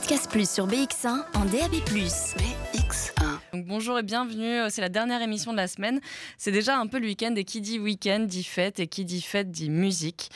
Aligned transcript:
Podcast 0.00 0.30
Plus 0.30 0.48
sur 0.50 0.66
BX1 0.66 1.24
en 1.34 1.44
DAB+. 1.44 1.72
BX1. 1.74 3.38
Donc 3.52 3.66
bonjour 3.66 3.98
et 3.98 4.02
bienvenue, 4.02 4.60
euh, 4.60 4.68
c'est 4.70 4.80
la 4.80 4.88
dernière 4.88 5.20
émission 5.20 5.52
de 5.52 5.58
la 5.58 5.68
semaine. 5.68 6.00
C'est 6.38 6.52
déjà 6.52 6.78
un 6.78 6.86
peu 6.86 6.98
le 6.98 7.06
week-end 7.06 7.34
et 7.36 7.44
qui 7.44 7.60
dit 7.60 7.78
week-end 7.78 8.20
dit 8.20 8.42
fête 8.44 8.80
et 8.80 8.86
qui 8.86 9.04
dit 9.04 9.20
fête 9.20 9.50
dit 9.50 9.68
musique. 9.68 10.30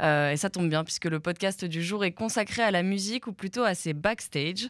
Euh, 0.00 0.30
et 0.30 0.38
ça 0.38 0.48
tombe 0.48 0.70
bien 0.70 0.84
puisque 0.84 1.04
le 1.04 1.20
podcast 1.20 1.66
du 1.66 1.82
jour 1.84 2.02
est 2.04 2.12
consacré 2.12 2.62
à 2.62 2.70
la 2.70 2.82
musique 2.82 3.26
ou 3.26 3.32
plutôt 3.32 3.62
à 3.62 3.74
ses 3.74 3.92
backstage. 3.92 4.68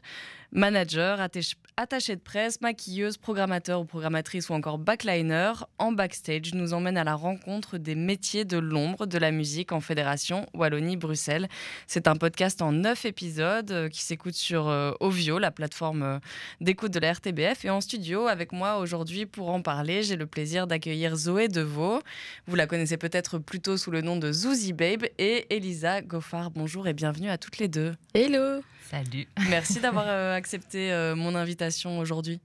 Manager, 0.51 1.21
attaché- 1.21 1.55
attaché 1.81 2.15
de 2.15 2.21
presse, 2.21 2.61
maquilleuse, 2.61 3.17
programmateur 3.17 3.81
ou 3.81 3.87
programmatrice 3.87 4.51
ou 4.51 4.53
encore 4.53 4.77
backliner, 4.77 5.53
en 5.79 5.93
backstage 5.93 6.53
nous 6.53 6.75
emmène 6.75 6.99
à 6.99 7.05
la 7.05 7.15
rencontre 7.15 7.79
des 7.79 7.95
métiers 7.95 8.45
de 8.45 8.59
l'ombre 8.59 9.07
de 9.07 9.17
la 9.17 9.31
musique 9.31 9.73
en 9.73 9.81
fédération 9.81 10.45
Wallonie-Bruxelles. 10.53 11.49
C'est 11.87 12.07
un 12.07 12.17
podcast 12.17 12.61
en 12.61 12.73
neuf 12.73 13.07
épisodes 13.07 13.71
euh, 13.71 13.89
qui 13.89 14.03
s'écoute 14.03 14.35
sur 14.35 14.69
euh, 14.69 14.93
Ovio, 15.01 15.39
la 15.39 15.51
plateforme 15.51 16.03
euh, 16.03 16.19
d'écoute 16.61 16.93
de 16.93 17.01
la 17.01 17.15
RTBF. 17.15 17.65
Et 17.65 17.71
en 17.71 17.81
studio, 17.81 18.27
avec 18.27 18.53
moi 18.53 18.77
aujourd'hui 18.77 19.25
pour 19.25 19.49
en 19.49 19.63
parler, 19.63 20.03
j'ai 20.03 20.17
le 20.17 20.27
plaisir 20.27 20.67
d'accueillir 20.67 21.17
Zoé 21.17 21.49
Deveau. 21.49 22.03
Vous 22.47 22.57
la 22.57 22.67
connaissez 22.67 22.99
peut-être 22.99 23.39
plutôt 23.39 23.79
sous 23.79 23.91
le 23.91 24.03
nom 24.03 24.19
de 24.19 24.33
Zouzi 24.33 24.75
Babe 24.75 25.07
et 25.17 25.47
Elisa 25.49 26.03
Goffard. 26.03 26.51
Bonjour 26.51 26.89
et 26.89 26.93
bienvenue 26.93 27.31
à 27.31 27.39
toutes 27.39 27.57
les 27.57 27.69
deux. 27.69 27.95
Hello 28.13 28.61
Salut. 28.91 29.29
Merci 29.49 29.79
d'avoir 29.81 30.07
euh, 30.09 30.35
accepté 30.35 30.93
euh, 30.93 31.15
mon 31.15 31.37
invitation 31.37 31.99
aujourd'hui. 32.01 32.41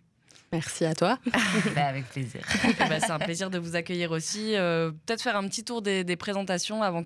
Merci 0.52 0.86
à 0.86 0.94
toi. 0.94 1.20
Bah, 1.76 1.86
avec 1.88 2.06
plaisir. 2.10 2.42
Ben, 2.80 3.00
c'est 3.00 3.12
un 3.12 3.20
plaisir 3.20 3.50
de 3.50 3.58
vous 3.58 3.76
accueillir 3.76 4.12
aussi. 4.12 4.56
Euh, 4.56 4.92
Peut-être 5.06 5.22
faire 5.22 5.36
un 5.36 5.48
petit 5.48 5.64
tour 5.64 5.82
des, 5.82 6.04
des 6.04 6.16
présentations 6.16 6.84
avant 6.84 7.04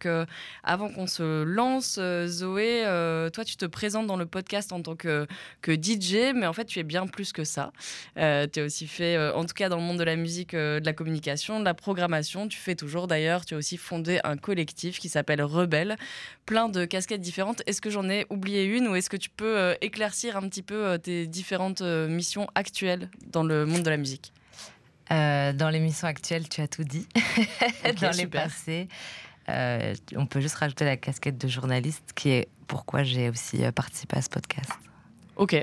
avant 0.64 0.90
qu'on 0.90 1.08
se 1.08 1.44
lance. 1.44 1.98
Euh, 2.00 2.28
Zoé, 2.28 2.84
euh, 2.86 3.30
toi, 3.30 3.44
tu 3.44 3.56
te 3.58 3.66
présentes 3.66 4.08
dans 4.08 4.18
le 4.18 4.26
podcast 4.26 4.72
en 4.72 4.82
tant 4.82 4.96
que, 4.96 5.28
que 5.62 5.72
DJ, 5.72 6.34
mais 6.36 6.46
en 6.46 6.54
fait, 6.54 6.66
tu 6.66 6.80
es 6.80 6.84
bien 6.84 7.08
plus 7.08 7.32
que 7.32 7.44
ça. 7.44 7.72
Euh, 8.18 8.48
tu 8.52 8.60
as 8.60 8.66
aussi 8.66 8.88
fait, 8.88 9.18
en 9.32 9.46
tout 9.46 9.54
cas 9.54 9.70
dans 9.70 9.78
le 9.78 9.84
monde 9.84 10.00
de 10.00 10.04
la 10.04 10.16
musique, 10.16 10.56
de 10.56 10.82
la 10.84 10.94
communication, 10.94 11.60
de 11.60 11.66
la 11.66 11.74
programmation. 11.74 12.48
Tu 12.48 12.58
fais 12.58 12.76
toujours 12.76 13.08
d'ailleurs. 13.08 13.46
Tu 13.46 13.56
as 13.56 13.58
aussi 13.58 13.78
fondé 13.78 14.20
un 14.24 14.38
collectif 14.38 15.00
qui 15.00 15.10
s'appelle 15.10 15.42
Rebelle. 15.42 15.96
Plein 16.46 16.70
de 16.70 16.86
casquettes 16.86 17.22
différentes. 17.22 17.62
Est-ce 17.66 17.82
que 17.82 17.90
j'en 17.90 18.10
ai 18.10 18.26
oublié 18.30 18.66
une 18.66 18.88
ou 18.88 18.96
est-ce 18.96 19.10
que 19.10 19.18
tu 19.18 19.30
peux 19.30 19.76
éclaircir 19.82 20.38
un 20.38 20.48
petit 20.50 20.64
peu 20.64 20.98
tes 21.00 21.28
différentes 21.28 21.82
missions 21.82 22.48
actuelles 22.56 23.10
dans 23.32 23.39
le 23.44 23.66
monde 23.66 23.84
de 23.84 23.90
la 23.90 23.98
musique 23.98 24.32
Euh, 25.12 25.54
dans 25.54 25.70
l'émission 25.70 26.08
actuelle, 26.08 26.48
tu 26.48 26.62
as 26.62 26.68
tout 26.68 26.84
dit. 26.84 27.08
Dans 28.02 28.08
les 28.12 28.14
super. 28.14 28.44
passés, 28.44 28.88
euh, 29.50 29.96
on 30.16 30.28
peut 30.28 30.40
juste 30.40 30.56
rajouter 30.56 30.86
la 30.86 30.98
casquette 30.98 31.38
de 31.38 31.48
journaliste, 31.48 32.12
qui 32.16 32.30
est 32.30 32.48
pourquoi 32.68 33.02
j'ai 33.04 33.30
aussi 33.30 33.64
euh, 33.64 33.72
participé 33.72 34.18
à 34.18 34.22
ce 34.22 34.30
podcast. 34.30 34.70
Ok, 35.36 35.56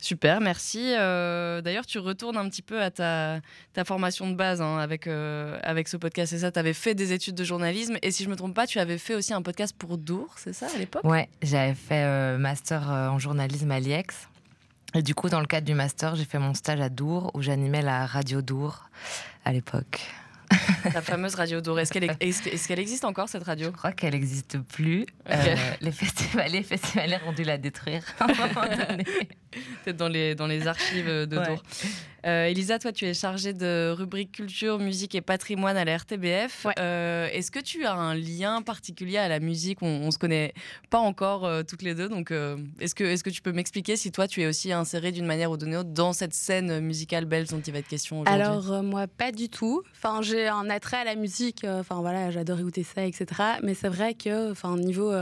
super, 0.00 0.40
merci. 0.40 0.94
Euh, 0.96 1.60
D'ailleurs, 1.60 1.86
tu 1.86 1.98
retournes 1.98 2.36
un 2.36 2.48
petit 2.48 2.62
peu 2.62 2.80
à 2.80 2.90
ta, 2.92 3.40
ta 3.72 3.84
formation 3.84 4.28
de 4.30 4.34
base 4.36 4.60
hein, 4.62 4.78
avec, 4.78 5.06
euh, 5.08 5.58
avec 5.64 5.88
ce 5.88 5.96
podcast. 5.96 6.30
C'est 6.30 6.38
ça, 6.40 6.52
tu 6.52 6.58
avais 6.60 6.74
fait 6.74 6.94
des 6.94 7.12
études 7.12 7.34
de 7.34 7.42
journalisme 7.44 7.96
et 8.02 8.12
si 8.12 8.22
je 8.22 8.28
me 8.28 8.36
trompe 8.36 8.54
pas, 8.54 8.66
tu 8.68 8.78
avais 8.78 8.98
fait 8.98 9.14
aussi 9.16 9.32
un 9.34 9.42
podcast 9.42 9.74
pour 9.76 9.98
Dour, 9.98 10.34
c'est 10.36 10.52
ça 10.52 10.66
à 10.72 10.78
l'époque? 10.78 11.02
Ouais, 11.02 11.28
j'avais 11.42 11.74
fait 11.74 12.04
euh, 12.04 12.38
master 12.38 12.88
en 12.88 13.18
journalisme 13.18 13.70
à 13.72 13.80
l'IEX. 13.80 14.28
Et 14.94 15.02
du 15.02 15.14
coup, 15.14 15.28
dans 15.28 15.40
le 15.40 15.46
cadre 15.46 15.66
du 15.66 15.74
master, 15.74 16.16
j'ai 16.16 16.24
fait 16.24 16.38
mon 16.38 16.54
stage 16.54 16.80
à 16.80 16.88
Dour, 16.88 17.30
où 17.34 17.42
j'animais 17.42 17.82
la 17.82 18.06
radio 18.06 18.40
Dour 18.42 18.88
à 19.44 19.52
l'époque. 19.52 20.00
La 20.94 21.02
fameuse 21.02 21.34
radio 21.34 21.60
Dour. 21.60 21.78
Est-ce 21.78 21.92
qu'elle 21.92 22.04
est- 22.04 22.80
existe 22.80 23.04
encore 23.04 23.28
cette 23.28 23.42
radio? 23.44 23.66
Je 23.66 23.76
crois 23.76 23.92
qu'elle 23.92 24.14
n'existe 24.14 24.56
plus. 24.58 25.02
Ok. 25.02 25.06
Euh, 25.34 25.56
les 25.82 25.92
festivaliers, 25.92 26.62
festivalières 26.62 27.20
ont 27.26 27.32
dû 27.32 27.44
la 27.44 27.58
détruire. 27.58 28.02
Peut-être 29.84 29.96
dans 29.96 30.08
les, 30.08 30.34
dans 30.34 30.46
les 30.46 30.66
archives 30.66 31.06
de 31.06 31.36
Ouais. 31.38 31.46
Dour. 31.48 31.62
Euh, 32.28 32.46
Elisa, 32.46 32.78
toi, 32.78 32.92
tu 32.92 33.06
es 33.06 33.14
chargée 33.14 33.52
de 33.52 33.90
rubrique 33.96 34.32
culture, 34.32 34.78
musique 34.78 35.14
et 35.14 35.20
patrimoine 35.20 35.76
à 35.76 35.84
la 35.84 35.96
RTBF. 35.96 36.66
Ouais. 36.66 36.74
Euh, 36.78 37.28
Est-ce 37.32 37.50
que 37.50 37.58
tu 37.58 37.84
as 37.86 37.94
un 37.94 38.14
lien 38.14 38.60
particulier 38.62 39.16
à 39.16 39.28
la 39.28 39.40
musique? 39.40 39.82
On, 39.82 40.02
on 40.02 40.10
se 40.10 40.18
connaît 40.18 40.52
pas 40.90 40.98
encore 40.98 41.46
euh, 41.46 41.62
toutes 41.62 41.82
les 41.82 41.94
deux, 41.94 42.08
donc 42.08 42.32
est-ce 42.80 42.94
que, 42.94 43.04
est 43.04 43.22
que 43.22 43.30
tu 43.30 43.42
peux 43.42 43.52
m'expliquer 43.52 43.96
si 43.96 44.12
toi, 44.12 44.28
tu 44.28 44.42
es 44.42 44.46
aussi 44.46 44.72
insérée 44.72 45.12
d'une 45.12 45.26
manière 45.26 45.50
ou 45.50 45.56
d'une 45.56 45.74
autre 45.76 45.90
dans 45.90 46.12
cette 46.12 46.34
scène 46.34 46.80
musicale 46.80 47.24
belge 47.24 47.48
dont 47.48 47.60
il 47.60 47.72
va 47.72 47.78
être 47.78 47.88
question 47.88 48.20
aujourd'hui? 48.20 48.42
Alors 48.42 48.82
moi 48.82 49.06
pas 49.06 49.32
du 49.32 49.48
tout. 49.48 49.82
Enfin 49.92 50.20
j'ai 50.22 50.48
un 50.48 50.68
attrait 50.70 50.98
à 50.98 51.04
la 51.04 51.14
musique. 51.14 51.64
Enfin 51.64 52.00
voilà 52.00 52.30
j'adore 52.30 52.60
écouter 52.60 52.84
ça 52.84 53.04
etc. 53.04 53.26
Mais 53.62 53.74
c'est 53.74 53.88
vrai 53.88 54.14
que 54.14 54.50
enfin 54.50 54.76
niveau 54.76 55.12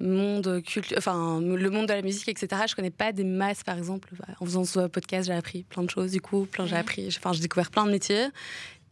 monde 0.00 0.62
enfin 0.96 1.40
le 1.40 1.70
monde 1.70 1.86
de 1.88 1.92
la 1.94 2.02
musique 2.02 2.28
etc. 2.28 2.62
Je 2.68 2.74
connais 2.74 2.90
pas 2.90 3.12
des 3.12 3.24
masses 3.24 3.64
par 3.64 3.78
exemple. 3.78 4.10
Bah, 4.18 4.26
En 4.40 4.44
faisant 4.44 4.64
ce 4.64 4.86
podcast 4.88 5.26
j'ai 5.28 5.34
appris 5.34 5.62
plein 5.64 5.82
de 5.82 5.90
choses 5.90 6.12
du 6.12 6.20
coup. 6.20 6.46
Plein 6.46 6.66
j'ai 6.66 6.76
appris. 6.76 7.08
Enfin 7.16 7.32
j'ai 7.32 7.40
découvert 7.40 7.70
plein 7.70 7.86
de 7.86 7.90
métiers. 7.90 8.26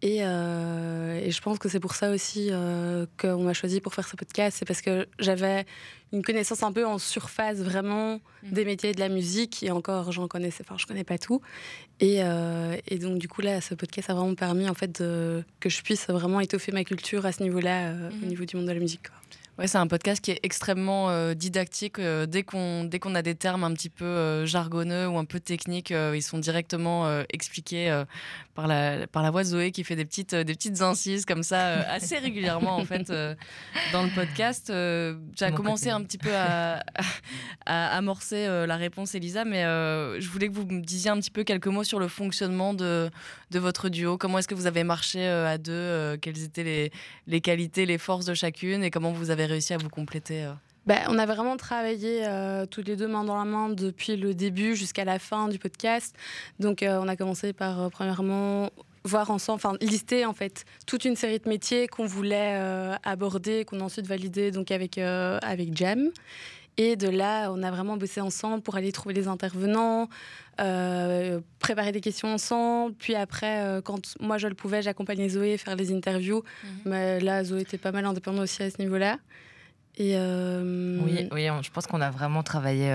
Et, 0.03 0.19
euh, 0.21 1.19
et 1.19 1.31
je 1.31 1.41
pense 1.41 1.59
que 1.59 1.69
c'est 1.71 1.81
pour 1.81 1.95
ça 1.95 2.11
aussi 2.11 2.49
euh, 2.51 3.07
qu'on 3.19 3.43
m'a 3.43 3.55
choisi 3.55 3.81
pour 3.81 3.95
faire 3.95 4.07
ce 4.07 4.17
podcast. 4.17 4.57
C'est 4.59 4.67
parce 4.67 4.83
que 4.83 5.07
j'avais 5.19 5.65
une 6.13 6.23
connaissance 6.23 6.63
un 6.63 6.73
peu 6.73 6.85
en 6.87 6.99
surface 6.99 7.59
vraiment 7.59 8.21
Mhm. 8.43 8.51
des 8.53 8.65
métiers 8.67 8.93
de 8.93 9.01
la 9.01 9.09
musique. 9.09 9.63
Et 9.63 9.71
encore, 9.71 10.13
j'en 10.13 10.29
connaissais, 10.29 10.63
enfin, 10.67 10.77
je 10.79 10.85
connais 10.85 11.05
pas 11.05 11.17
tout. 11.17 11.41
Et, 12.01 12.19
euh, 12.23 12.77
et 12.87 12.99
donc, 12.99 13.17
du 13.19 13.29
coup, 13.29 13.41
là, 13.41 13.63
ce 13.63 13.75
podcast 13.75 14.11
a 14.11 14.15
vraiment 14.15 14.35
permis 14.35 14.69
en 14.69 14.75
fait 14.75 15.01
de- 15.01 15.43
que 15.61 15.71
je 15.71 15.81
puisse 15.81 16.07
vraiment 16.09 16.41
étoffer 16.41 16.71
ma 16.73 16.85
culture 16.85 17.25
à 17.25 17.33
ce 17.33 17.43
niveau-là, 17.43 17.95
au 18.23 18.27
niveau 18.27 18.45
du 18.45 18.57
monde 18.57 18.67
de 18.67 18.73
la 18.73 18.81
musique. 18.81 19.09
quoi. 19.09 19.17
Ouais, 19.57 19.69
c'est 19.69 19.79
un 19.79 19.87
podcast 19.87 20.21
qui 20.21 20.33
est 20.33 20.41
extrêmement 20.43 21.11
euh, 21.11 21.35
didactique. 21.35 22.01
euh, 22.01 22.27
dès 22.27 22.43
qu'on 22.43 22.83
dès 22.83 22.99
qu'on 22.99 23.15
a 23.15 23.23
des 23.23 23.37
termes 23.37 23.63
un 23.63 23.73
petit 23.73 23.89
peu 23.89 24.05
euh, 24.05 24.47
jargonneux 24.47 25.07
ou 25.07 25.17
un 25.17 25.25
peu 25.25 25.39
techniques, 25.39 25.91
ils 25.91 26.23
sont 26.23 26.39
directement 26.39 27.23
expliqués 27.33 28.03
par 28.55 28.67
la 28.67 29.07
par 29.07 29.23
la 29.23 29.31
voix 29.31 29.45
de 29.45 29.49
Zoé 29.49 29.71
qui 29.71 29.85
fait 29.85 29.95
des 29.95 30.05
petites 30.05 30.35
des 30.35 30.55
petites 30.55 30.83
incises 30.83 31.25
comme 31.25 31.45
ça 31.45 31.83
assez 31.89 32.19
régulièrement 32.19 32.77
en 32.77 32.85
fait 32.85 33.13
dans 33.93 34.03
le 34.03 34.13
podcast. 34.15 34.73
Tu 35.37 35.45
as 35.45 35.53
commencé 35.53 35.91
un 35.91 36.03
petit 36.03 36.19
peu 36.19 36.35
à, 36.35 36.83
à 37.67 37.97
amorcer 37.97 38.47
la 38.67 38.77
réponse, 38.77 39.15
Elisa, 39.15 39.45
mais 39.45 39.63
je 39.63 40.29
voulais 40.29 40.49
que 40.49 40.55
vous 40.55 40.67
me 40.67 40.81
disiez 40.81 41.11
un 41.11 41.19
petit 41.21 41.31
peu 41.31 41.45
quelques 41.45 41.69
mots 41.69 41.85
sur 41.85 42.01
le 42.01 42.09
fonctionnement 42.09 42.75
de 42.75 43.11
de 43.51 43.59
votre 43.61 43.89
duo. 43.89 44.19
Comment 44.19 44.39
est-ce 44.39 44.49
que 44.49 44.55
vous 44.55 44.67
avez 44.67 44.83
marché 44.83 45.27
à 45.29 45.59
deux 45.59 46.17
Quelles 46.21 46.43
étaient 46.43 46.65
les 46.65 46.93
les 47.29 47.41
qualités, 47.41 47.87
les 47.87 47.99
forces 47.99 48.25
de 48.25 48.35
chacune 48.35 48.83
et 48.83 48.91
comment 48.91 49.13
vous 49.13 49.31
avez 49.31 49.44
réussi 49.47 49.75
à 49.75 49.79
vous 49.79 49.89
compléter 49.89 50.45
euh 50.45 50.53
Bah, 50.87 51.01
on 51.09 51.19
a 51.19 51.27
vraiment 51.27 51.57
travaillé 51.57 52.27
euh, 52.27 52.67
tous 52.67 52.83
les 52.83 52.97
deux 52.97 53.09
main 53.09 53.25
dans 53.25 53.39
la 53.39 53.45
main 53.45 53.69
depuis 53.69 54.17
le 54.17 54.35
début 54.35 54.77
jusqu'à 54.77 55.05
la 55.05 55.19
fin 55.19 55.49
du 55.49 55.59
podcast. 55.59 56.15
Donc, 56.59 56.83
euh, 56.83 56.99
on 57.03 57.09
a 57.09 57.17
commencé 57.17 57.53
par, 57.53 57.91
premièrement, 57.91 58.71
voir 59.05 59.31
ensemble, 59.31 59.57
enfin, 59.57 59.77
lister 59.81 60.25
en 60.25 60.33
fait 60.33 60.65
toute 60.87 61.05
une 61.05 61.17
série 61.17 61.39
de 61.39 61.49
métiers 61.49 61.89
qu'on 61.89 62.07
voulait 62.07 62.59
aborder, 63.03 63.67
qu'on 63.67 63.81
a 63.81 63.83
ensuite 63.83 64.07
validé 64.07 64.51
donc 64.51 64.71
avec, 64.71 64.97
avec 64.97 65.77
Jam. 65.77 66.11
Et 66.77 66.97
de 66.97 67.09
là, 67.09 67.51
on 67.53 67.63
a 67.63 67.71
vraiment 67.71 67.97
bossé 67.97 68.21
ensemble 68.21 68.61
pour 68.63 68.75
aller 68.77 68.91
trouver 68.91 69.15
les 69.15 69.29
intervenants, 69.29 70.09
euh, 70.61 71.41
préparer 71.61 71.93
des 71.93 72.01
questions 72.01 72.35
ensemble. 72.35 72.95
Puis 72.95 73.15
après, 73.15 73.63
euh, 73.63 73.81
quand 73.81 74.17
moi 74.21 74.39
je 74.39 74.49
le 74.49 74.55
pouvais, 74.55 74.83
j'accompagnais 74.83 75.29
Zoé 75.29 75.57
faire 75.57 75.77
les 75.77 75.93
interviews. 75.95 76.43
Mais 76.85 77.21
là, 77.21 77.45
Zoé 77.45 77.61
était 77.61 77.79
pas 77.79 77.93
mal 77.93 78.05
indépendante 78.05 78.43
aussi 78.43 78.63
à 78.63 78.71
ce 78.71 78.79
niveau-là. 78.83 79.19
Et 79.97 80.15
euh, 80.17 80.99
Oui, 81.05 81.29
oui 81.33 81.49
on- 81.51 81.63
je 81.63 81.71
pense 81.71 81.87
qu'on 81.87 82.01
a 82.01 82.11
vraiment 82.11 82.43
travaillé 82.43 82.91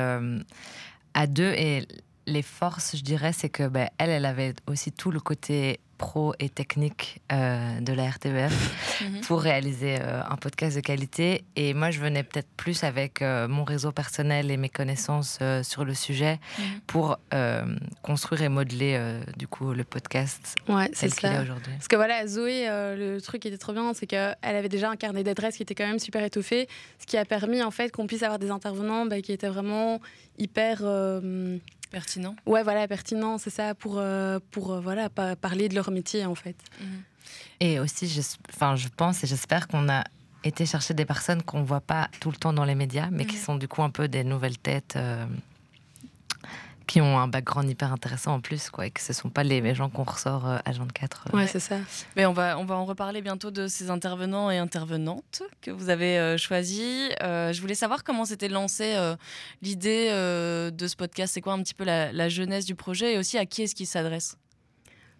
à 1.14 1.28
deux 1.28 1.52
et 1.54 1.88
les 2.30 2.42
forces, 2.44 2.96
je 2.96 3.04
dirais, 3.04 3.34
c'est 3.34 3.50
que 3.50 3.68
ben, 3.68 3.90
elle, 3.98 4.10
elle 4.10 4.26
avait 4.26 4.54
aussi 4.68 4.92
tout 4.92 5.12
le 5.12 5.20
côté 5.20 5.80
pro 5.98 6.34
et 6.40 6.48
technique 6.48 7.20
euh, 7.34 7.82
de 7.82 7.92
la 7.92 8.08
RTBF 8.10 9.02
Mhm. 9.02 9.22
pour 9.22 9.42
réaliser 9.42 9.98
euh, 10.02 10.22
un 10.30 10.36
podcast 10.38 10.76
de 10.78 10.82
qualité. 10.82 11.44
Et 11.58 11.74
moi, 11.74 11.92
je 11.92 12.00
venais 12.00 12.24
peut-être 12.24 12.48
plus 12.56 12.84
avec 12.86 13.22
euh, 13.22 13.48
mon 13.50 13.64
réseau 13.66 13.92
personnel 13.92 14.50
et 14.52 14.56
mes 14.58 14.70
connaissances 14.70 15.40
sur 15.64 15.84
le 15.84 15.94
sujet 15.94 16.40
Mhm. 16.58 16.64
pour 16.88 17.18
construire 18.02 18.44
et 18.44 18.50
modeler 18.50 19.20
du 19.38 19.48
coup 19.48 19.74
le 19.74 19.84
podcast 19.84 20.56
ouais, 20.70 20.88
tel 20.90 21.14
qu'il 21.14 21.30
est 21.30 21.40
aujourd'hui. 21.40 21.74
Parce 21.74 21.88
que 21.90 21.96
voilà, 21.98 22.25
Zoé, 22.28 22.68
le 22.70 23.20
truc 23.20 23.42
qui 23.42 23.48
était 23.50 23.58
trop 23.58 23.74
bien, 23.74 23.94
c'est 23.94 24.08
qu'elle 24.08 24.36
avait 24.42 24.70
déjà 24.70 24.90
un 24.90 24.96
carnet 24.96 25.24
d'adresses 25.24 25.58
qui 25.58 25.64
était 25.64 25.75
quand 25.75 25.88
même 25.88 26.00
super 26.00 26.24
étoffé, 26.24 26.68
ce 27.00 27.06
qui 27.08 27.18
a 27.18 27.25
permis 27.25 27.62
en 27.62 27.72
fait 27.72 27.90
qu'on 27.92 28.08
puisse 28.08 28.24
avoir 28.24 28.40
des 28.40 28.52
intervenants 28.52 29.06
bah, 29.06 29.22
qui 29.22 29.32
étaient 29.34 29.50
vraiment 29.50 30.00
hyper, 30.38 30.82
Pertinent. 31.91 32.36
ouais 32.45 32.62
voilà, 32.63 32.88
pertinents, 32.88 33.38
c'est 33.39 33.50
ça, 33.50 33.74
pour 33.75 33.97
euh, 33.97 34.39
pour 34.51 34.74
euh, 34.74 34.80
voilà 34.80 35.09
pa- 35.09 35.36
parler 35.36 35.69
de 35.69 35.75
leur 35.75 35.89
métier 35.91 36.25
en 36.25 36.36
fait. 36.36 36.56
Et 37.59 37.80
aussi, 37.80 38.07
je, 38.07 38.21
enfin, 38.53 38.75
je 38.75 38.88
pense 38.95 39.24
et 39.24 39.27
j'espère 39.27 39.68
qu'on 39.68 39.89
a 39.89 40.03
été 40.44 40.65
chercher 40.65 40.94
des 40.94 41.06
personnes 41.06 41.41
qu'on 41.44 41.63
voit 41.63 41.81
pas 41.81 42.09
tout 42.19 42.31
le 42.31 42.38
temps 42.38 42.53
dans 42.53 42.63
les 42.65 42.75
médias, 42.75 43.09
mais 43.12 43.25
qui 43.25 43.36
Mhm. 43.36 43.41
sont 43.41 43.56
du 43.56 43.68
coup 43.68 43.81
un 43.83 43.89
peu 43.89 44.07
des 44.07 44.24
nouvelles 44.24 44.57
têtes 44.57 44.94
euh, 44.95 45.25
qui 46.89 47.01
ont 47.01 47.19
un 47.19 47.27
background 47.27 47.69
hyper 47.69 47.94
intéressant 47.94 48.33
en 48.33 48.39
plus, 48.39 48.71
quoi, 48.71 48.88
et 48.88 48.89
que 48.89 49.00
ce 49.00 49.13
sont 49.13 49.30
pas 49.30 49.44
les, 49.44 49.75
gens 49.75 49.89
qu'on 49.89 50.03
ressort 50.03 50.47
euh, 50.47 50.57
à 50.65 50.71
24. 50.71 51.27
Ouais, 51.33 51.45
c'est 51.45 51.59
ça. 51.59 51.77
Mais 52.15 52.25
on 52.25 52.33
va, 52.33 52.57
on 52.57 52.65
va 52.65 52.75
en 52.75 52.86
reparler 52.86 53.21
bientôt 53.21 53.51
de 53.51 53.68
ces 53.68 53.91
intervenants 53.91 54.50
et 54.50 54.57
intervenantes 54.57 55.44
que 55.62 55.69
vous 55.69 55.89
avez 55.89 56.18
euh, 56.18 56.38
choisis. 56.38 57.12
Euh, 57.21 57.53
je 57.53 57.62
voulais 57.62 57.75
savoir 57.75 58.03
comment 58.03 58.25
s'était 58.25 58.50
lancée 58.50 58.95
l'idée 59.62 60.09
de 60.09 60.88
ce 60.88 60.95
podcast. 60.95 61.36
C'est 61.36 61.41
quoi 61.41 61.53
un 61.53 61.62
petit 61.62 61.75
peu 61.75 61.83
la 61.83 62.30
jeunesse 62.30 62.65
du 62.65 62.74
projet 62.74 63.13
et 63.13 63.18
aussi 63.19 63.38
à 63.38 63.45
qui 63.45 63.62
est-ce 63.62 63.75
qu'il 63.75 63.86
s'adresse? 63.88 64.36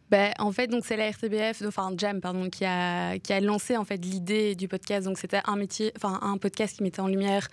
Ben, 0.10 0.34
en 0.40 0.52
fait, 0.52 0.68
donc 0.68 0.86
c'est 0.86 0.98
la 0.98 1.10
RTBF, 1.12 1.62
enfin 1.68 1.92
Jam, 1.96 2.20
pardon, 2.20 2.50
qui 2.50 2.66
a, 2.66 3.20
qui 3.20 3.32
a 3.32 3.40
lancé 3.40 3.78
en 3.78 3.86
fait 3.86 3.98
l'idée 3.98 4.56
du 4.56 4.68
podcast. 4.68 5.06
Donc 5.06 5.20
c'était 5.20 5.42
un 5.46 5.56
métier, 5.56 5.92
enfin 5.96 6.20
un 6.24 6.38
podcast 6.38 6.78
qui 6.78 6.84
mettait 6.84 7.02
en 7.02 7.08
lumière 7.08 7.48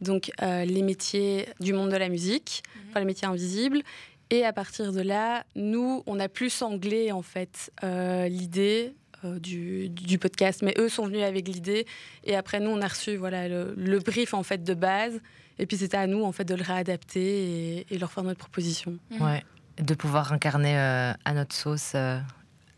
donc 0.00 0.30
euh, 0.42 0.64
les 0.64 0.82
métiers 0.82 1.46
du 1.60 1.72
monde 1.72 1.90
de 1.90 1.96
la 1.96 2.08
musique, 2.08 2.62
mhm. 2.74 2.82
enfin 2.90 3.00
les 3.00 3.06
métiers 3.06 3.28
invisibles. 3.28 3.82
Et 4.30 4.44
à 4.44 4.52
partir 4.52 4.92
de 4.92 5.00
là, 5.00 5.44
nous, 5.56 6.02
on 6.06 6.18
a 6.18 6.28
plus 6.28 6.50
sanglé 6.50 7.12
en 7.12 7.22
fait 7.22 7.70
euh, 7.84 8.28
l'idée 8.28 8.94
euh, 9.24 9.38
du, 9.38 9.88
du, 9.88 10.18
podcast. 10.18 10.62
Mais 10.62 10.74
eux 10.78 10.88
sont 10.88 11.06
venus 11.06 11.22
avec 11.22 11.48
l'idée 11.48 11.86
et 12.24 12.34
après 12.34 12.60
nous, 12.60 12.70
on 12.70 12.80
a 12.80 12.88
reçu 12.88 13.16
voilà 13.16 13.48
le, 13.48 13.98
brief 14.00 14.34
en 14.34 14.42
fait 14.42 14.64
de 14.64 14.74
base. 14.74 15.20
Et 15.58 15.66
puis 15.66 15.76
c'était 15.76 15.98
à 15.98 16.06
nous 16.06 16.24
en 16.24 16.32
fait 16.32 16.44
de 16.44 16.54
le 16.54 16.62
réadapter 16.62 17.86
et, 17.90 17.98
leur 17.98 18.10
faire 18.10 18.24
notre 18.24 18.40
proposition. 18.40 18.98
Ouais 19.20 19.42
de 19.78 19.94
pouvoir 19.94 20.32
incarner 20.32 20.76
euh, 20.78 21.12
à 21.24 21.32
notre 21.34 21.54
sauce. 21.54 21.92
Euh, 21.94 22.18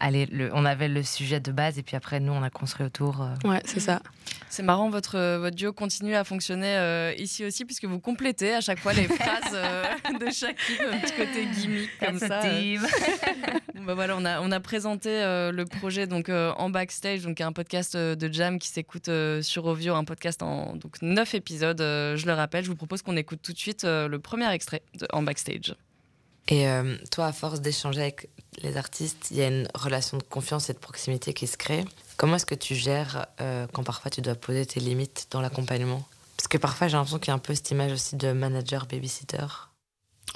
allez, 0.00 0.26
le, 0.26 0.50
on 0.54 0.64
avait 0.64 0.88
le 0.88 1.02
sujet 1.02 1.40
de 1.40 1.50
base 1.50 1.78
et 1.78 1.82
puis 1.82 1.96
après, 1.96 2.20
nous, 2.20 2.32
on 2.32 2.42
a 2.42 2.50
construit 2.50 2.86
autour. 2.86 3.22
Euh. 3.22 3.48
Ouais, 3.48 3.62
c'est 3.64 3.80
ça. 3.80 4.00
C'est 4.48 4.62
marrant, 4.62 4.90
votre, 4.90 5.38
votre 5.38 5.56
duo 5.56 5.72
continue 5.72 6.14
à 6.14 6.22
fonctionner 6.22 7.14
ici 7.18 7.44
aussi, 7.44 7.64
puisque 7.64 7.86
vous 7.86 7.98
complétez 7.98 8.54
à 8.54 8.60
chaque 8.60 8.78
fois 8.78 8.92
les 8.92 9.04
phrases 9.08 9.52
de 9.52 10.30
chacune, 10.30 10.76
un 10.92 10.98
petit 10.98 11.14
côté 11.14 11.46
gimmick 11.46 11.90
comme 11.98 12.18
ça. 12.18 12.40
bah 13.86 13.94
voilà, 13.94 14.16
on, 14.16 14.24
a, 14.24 14.40
on 14.40 14.52
a 14.52 14.60
présenté 14.60 15.08
le 15.10 15.64
projet 15.64 16.06
donc, 16.06 16.28
en 16.28 16.70
backstage, 16.70 17.22
donc 17.22 17.40
un 17.40 17.52
podcast 17.52 17.96
de 17.96 18.32
Jam 18.32 18.60
qui 18.60 18.68
s'écoute 18.68 19.10
sur 19.42 19.66
Ovio, 19.66 19.94
un 19.94 20.04
podcast 20.04 20.42
en 20.42 20.76
donc, 20.76 21.02
9 21.02 21.34
épisodes. 21.34 21.80
je 21.80 22.26
le 22.26 22.32
rappelle, 22.32 22.64
je 22.64 22.70
vous 22.70 22.76
propose 22.76 23.02
qu'on 23.02 23.16
écoute 23.16 23.40
tout 23.42 23.52
de 23.52 23.58
suite 23.58 23.82
le 23.84 24.18
premier 24.18 24.50
extrait 24.52 24.82
de, 25.00 25.08
en 25.12 25.22
backstage. 25.22 25.74
Et 26.48 26.68
euh, 26.68 26.96
toi, 27.10 27.26
à 27.26 27.32
force 27.32 27.60
d'échanger 27.60 28.00
avec 28.02 28.28
les 28.62 28.76
artistes, 28.76 29.28
il 29.30 29.38
y 29.38 29.42
a 29.42 29.48
une 29.48 29.68
relation 29.74 30.18
de 30.18 30.22
confiance 30.22 30.70
et 30.70 30.74
de 30.74 30.78
proximité 30.78 31.32
qui 31.32 31.46
se 31.46 31.56
crée. 31.56 31.84
Comment 32.16 32.36
est-ce 32.36 32.46
que 32.46 32.54
tu 32.54 32.74
gères 32.74 33.26
euh, 33.40 33.66
quand 33.72 33.82
parfois 33.82 34.10
tu 34.10 34.20
dois 34.20 34.34
poser 34.34 34.66
tes 34.66 34.80
limites 34.80 35.26
dans 35.30 35.40
l'accompagnement? 35.40 36.06
Parce 36.36 36.48
que 36.48 36.58
parfois 36.58 36.88
j'ai 36.88 36.96
l'impression 36.96 37.18
qu'il 37.18 37.28
y 37.28 37.30
a 37.30 37.34
un 37.34 37.38
peu 37.38 37.54
cette 37.54 37.70
image 37.70 37.92
aussi 37.92 38.16
de 38.16 38.32
manager 38.32 38.86
babysitter. 38.86 39.46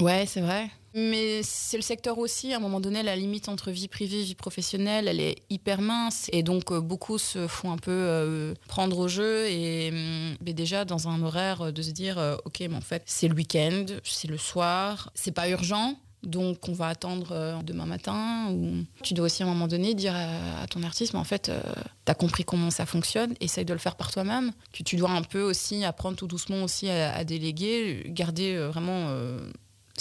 Ouais, 0.00 0.26
c'est 0.26 0.40
vrai. 0.40 0.70
Mais 0.94 1.42
c'est 1.42 1.76
le 1.76 1.82
secteur 1.82 2.18
aussi, 2.18 2.52
à 2.52 2.56
un 2.56 2.60
moment 2.60 2.80
donné, 2.80 3.02
la 3.02 3.16
limite 3.16 3.48
entre 3.48 3.70
vie 3.70 3.88
privée 3.88 4.20
et 4.20 4.24
vie 4.24 4.34
professionnelle, 4.34 5.08
elle 5.08 5.20
est 5.20 5.42
hyper 5.50 5.80
mince. 5.80 6.28
Et 6.32 6.42
donc, 6.42 6.72
euh, 6.72 6.80
beaucoup 6.80 7.18
se 7.18 7.46
font 7.46 7.72
un 7.72 7.76
peu 7.76 8.54
prendre 8.68 8.98
au 8.98 9.08
jeu. 9.08 9.46
Et 9.48 9.90
hum, 9.90 10.36
déjà, 10.40 10.84
dans 10.84 11.08
un 11.08 11.22
horaire, 11.22 11.72
de 11.72 11.82
se 11.82 11.90
dire, 11.90 12.38
OK, 12.44 12.60
mais 12.60 12.74
en 12.74 12.80
fait, 12.80 13.02
c'est 13.06 13.28
le 13.28 13.34
week-end, 13.34 13.86
c'est 14.04 14.28
le 14.28 14.38
soir, 14.38 15.10
c'est 15.14 15.32
pas 15.32 15.48
urgent. 15.48 15.96
Donc 16.22 16.68
on 16.68 16.72
va 16.72 16.88
attendre 16.88 17.28
euh, 17.32 17.62
demain 17.62 17.86
matin. 17.86 18.50
Ou 18.50 18.84
tu 19.02 19.14
dois 19.14 19.26
aussi 19.26 19.42
à 19.42 19.46
un 19.46 19.48
moment 19.48 19.68
donné 19.68 19.94
dire 19.94 20.14
à, 20.14 20.66
ton 20.66 20.82
artiste, 20.82 21.12
mais 21.12 21.20
en 21.20 21.24
fait, 21.24 21.48
euh, 21.48 21.60
tu 22.04 22.10
as 22.10 22.14
compris 22.14 22.44
comment 22.44 22.70
ça 22.70 22.86
fonctionne, 22.86 23.34
essaye 23.40 23.64
de 23.64 23.72
le 23.72 23.78
faire 23.78 23.96
par 23.96 24.10
toi-même. 24.10 24.52
Que 24.72 24.82
tu 24.82 24.96
dois 24.96 25.10
un 25.10 25.22
peu 25.22 25.42
aussi 25.42 25.84
apprendre 25.84 26.16
tout 26.16 26.26
doucement 26.26 26.62
aussi 26.64 26.88
à, 26.88 27.22
déléguer, 27.24 28.04
garder 28.08 28.54
euh, 28.54 28.68
vraiment 28.68 29.16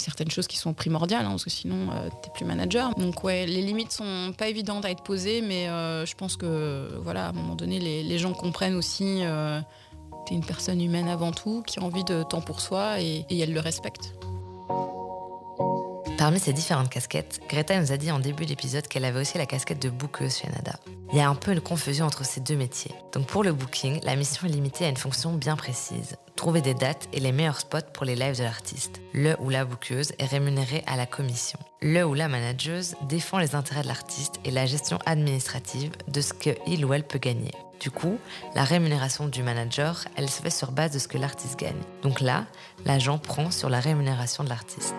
certaines 0.00 0.30
choses 0.30 0.46
qui 0.46 0.56
sont 0.56 0.74
primordiales, 0.74 1.24
hein, 1.24 1.30
parce 1.30 1.44
que 1.44 1.50
sinon 1.50 1.88
tu 1.88 2.28
n'es 2.28 2.34
plus 2.34 2.44
manager. 2.44 2.94
Donc 2.94 3.24
ouais, 3.24 3.46
les 3.46 3.62
limites 3.62 3.92
sont 3.92 4.32
pas 4.36 4.48
évidentes 4.48 4.84
à 4.84 4.90
être 4.90 5.02
posées, 5.02 5.40
mais 5.40 5.66
je 5.66 6.14
pense 6.14 6.36
que 6.36 6.98
voilà, 7.02 7.26
à 7.26 7.28
un 7.30 7.32
moment 7.32 7.54
donné, 7.54 7.78
les, 7.78 8.18
gens 8.18 8.32
comprennent 8.32 8.74
aussi. 8.74 9.22
tu 10.26 10.32
es 10.32 10.36
une 10.36 10.44
personne 10.44 10.80
humaine 10.80 11.08
avant 11.08 11.32
tout, 11.32 11.62
qui 11.66 11.78
a 11.78 11.82
envie 11.82 12.04
de 12.04 12.22
temps 12.22 12.40
pour 12.40 12.60
soi 12.60 13.00
et, 13.00 13.24
et 13.30 13.38
elle 13.38 13.52
le 13.52 13.60
respecte. 13.60 14.14
Parmi 16.18 16.40
ces 16.40 16.52
différentes 16.52 16.90
casquettes, 16.90 17.40
Greta 17.48 17.80
nous 17.80 17.92
a 17.92 17.96
dit 17.96 18.10
en 18.10 18.18
début 18.18 18.44
d'épisode 18.44 18.88
qu'elle 18.88 19.04
avait 19.04 19.20
aussi 19.20 19.38
la 19.38 19.46
casquette 19.46 19.80
de 19.80 19.88
bookeuse 19.88 20.38
chez. 20.38 20.48
Il 21.12 21.16
y 21.16 21.20
a 21.20 21.28
un 21.28 21.36
peu 21.36 21.52
une 21.52 21.60
confusion 21.60 22.06
entre 22.06 22.24
ces 22.24 22.40
deux 22.40 22.56
métiers. 22.56 22.90
Donc 23.12 23.28
pour 23.28 23.44
le 23.44 23.52
booking, 23.52 24.00
la 24.02 24.16
mission 24.16 24.48
est 24.48 24.50
limitée 24.50 24.84
à 24.84 24.88
une 24.88 24.96
fonction 24.96 25.32
bien 25.32 25.54
précise. 25.54 26.16
Trouver 26.34 26.60
des 26.60 26.74
dates 26.74 27.08
et 27.12 27.20
les 27.20 27.30
meilleurs 27.30 27.60
spots 27.60 27.92
pour 27.94 28.04
les 28.04 28.16
lives 28.16 28.36
de 28.36 28.42
l'artiste. 28.42 29.00
Le 29.12 29.36
ou 29.38 29.48
la 29.48 29.64
bookeuse 29.64 30.12
est 30.18 30.26
rémunéré 30.26 30.82
à 30.88 30.96
la 30.96 31.06
commission. 31.06 31.60
Le 31.82 32.04
ou 32.04 32.14
la 32.14 32.26
manageuse 32.26 32.96
défend 33.02 33.38
les 33.38 33.54
intérêts 33.54 33.82
de 33.82 33.88
l'artiste 33.88 34.40
et 34.44 34.50
la 34.50 34.66
gestion 34.66 34.98
administrative 35.06 35.92
de 36.08 36.20
ce 36.20 36.34
qu'il 36.34 36.84
ou 36.84 36.94
elle 36.94 37.06
peut 37.06 37.20
gagner. 37.20 37.52
Du 37.78 37.92
coup, 37.92 38.18
la 38.56 38.64
rémunération 38.64 39.28
du 39.28 39.44
manager, 39.44 40.04
elle 40.16 40.28
se 40.28 40.42
fait 40.42 40.50
sur 40.50 40.72
base 40.72 40.90
de 40.90 40.98
ce 40.98 41.06
que 41.06 41.16
l'artiste 41.16 41.60
gagne. 41.60 41.80
Donc 42.02 42.20
là, 42.20 42.46
l'agent 42.86 43.18
prend 43.18 43.52
sur 43.52 43.70
la 43.70 43.78
rémunération 43.78 44.42
de 44.42 44.48
l'artiste. 44.48 44.96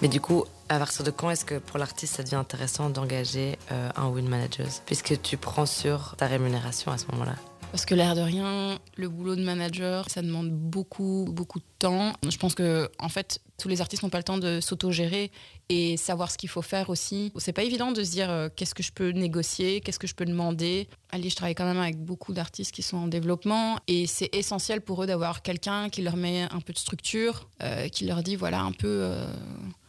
Mais 0.00 0.08
du 0.08 0.20
coup, 0.20 0.44
à 0.68 0.78
partir 0.78 1.04
de 1.04 1.10
quand 1.10 1.30
est-ce 1.30 1.44
que 1.44 1.58
pour 1.58 1.78
l'artiste 1.78 2.16
ça 2.16 2.22
devient 2.22 2.36
intéressant 2.36 2.88
d'engager 2.88 3.58
euh, 3.72 3.90
un 3.96 4.08
ou 4.08 4.18
une 4.18 4.28
manageuse? 4.28 4.80
Puisque 4.86 5.20
tu 5.22 5.36
prends 5.36 5.66
sur 5.66 6.14
ta 6.16 6.26
rémunération 6.26 6.92
à 6.92 6.98
ce 6.98 7.06
moment-là. 7.12 7.34
Parce 7.72 7.84
que 7.84 7.94
l'air 7.94 8.14
de 8.14 8.20
rien, 8.20 8.78
le 8.96 9.08
boulot 9.08 9.36
de 9.36 9.42
manager, 9.42 10.08
ça 10.08 10.22
demande 10.22 10.50
beaucoup, 10.50 11.26
beaucoup 11.30 11.58
de 11.58 11.64
temps. 11.78 12.14
Je 12.26 12.36
pense 12.38 12.54
que, 12.54 12.90
en 12.98 13.10
fait, 13.10 13.40
tous 13.58 13.68
les 13.68 13.82
artistes 13.82 14.02
n'ont 14.02 14.08
pas 14.08 14.18
le 14.18 14.24
temps 14.24 14.38
de 14.38 14.60
s'auto-gérer 14.60 15.30
et 15.68 15.98
savoir 15.98 16.30
ce 16.30 16.38
qu'il 16.38 16.48
faut 16.48 16.62
faire 16.62 16.88
aussi. 16.88 17.30
C'est 17.36 17.52
pas 17.52 17.64
évident 17.64 17.92
de 17.92 18.02
se 18.02 18.10
dire 18.10 18.30
euh, 18.30 18.48
qu'est-ce 18.54 18.74
que 18.74 18.82
je 18.82 18.92
peux 18.92 19.10
négocier, 19.10 19.80
qu'est-ce 19.82 19.98
que 19.98 20.06
je 20.06 20.14
peux 20.14 20.24
demander. 20.24 20.88
Allez, 21.10 21.28
je 21.28 21.36
travaille 21.36 21.54
quand 21.54 21.66
même 21.66 21.80
avec 21.80 21.98
beaucoup 22.02 22.32
d'artistes 22.32 22.72
qui 22.72 22.82
sont 22.82 22.96
en 22.96 23.06
développement 23.06 23.78
et 23.86 24.06
c'est 24.06 24.34
essentiel 24.34 24.80
pour 24.80 25.02
eux 25.02 25.06
d'avoir 25.06 25.42
quelqu'un 25.42 25.90
qui 25.90 26.00
leur 26.00 26.16
met 26.16 26.42
un 26.50 26.60
peu 26.60 26.72
de 26.72 26.78
structure, 26.78 27.48
euh, 27.62 27.88
qui 27.88 28.06
leur 28.06 28.22
dit 28.22 28.36
voilà 28.36 28.60
un 28.60 28.72
peu 28.72 29.12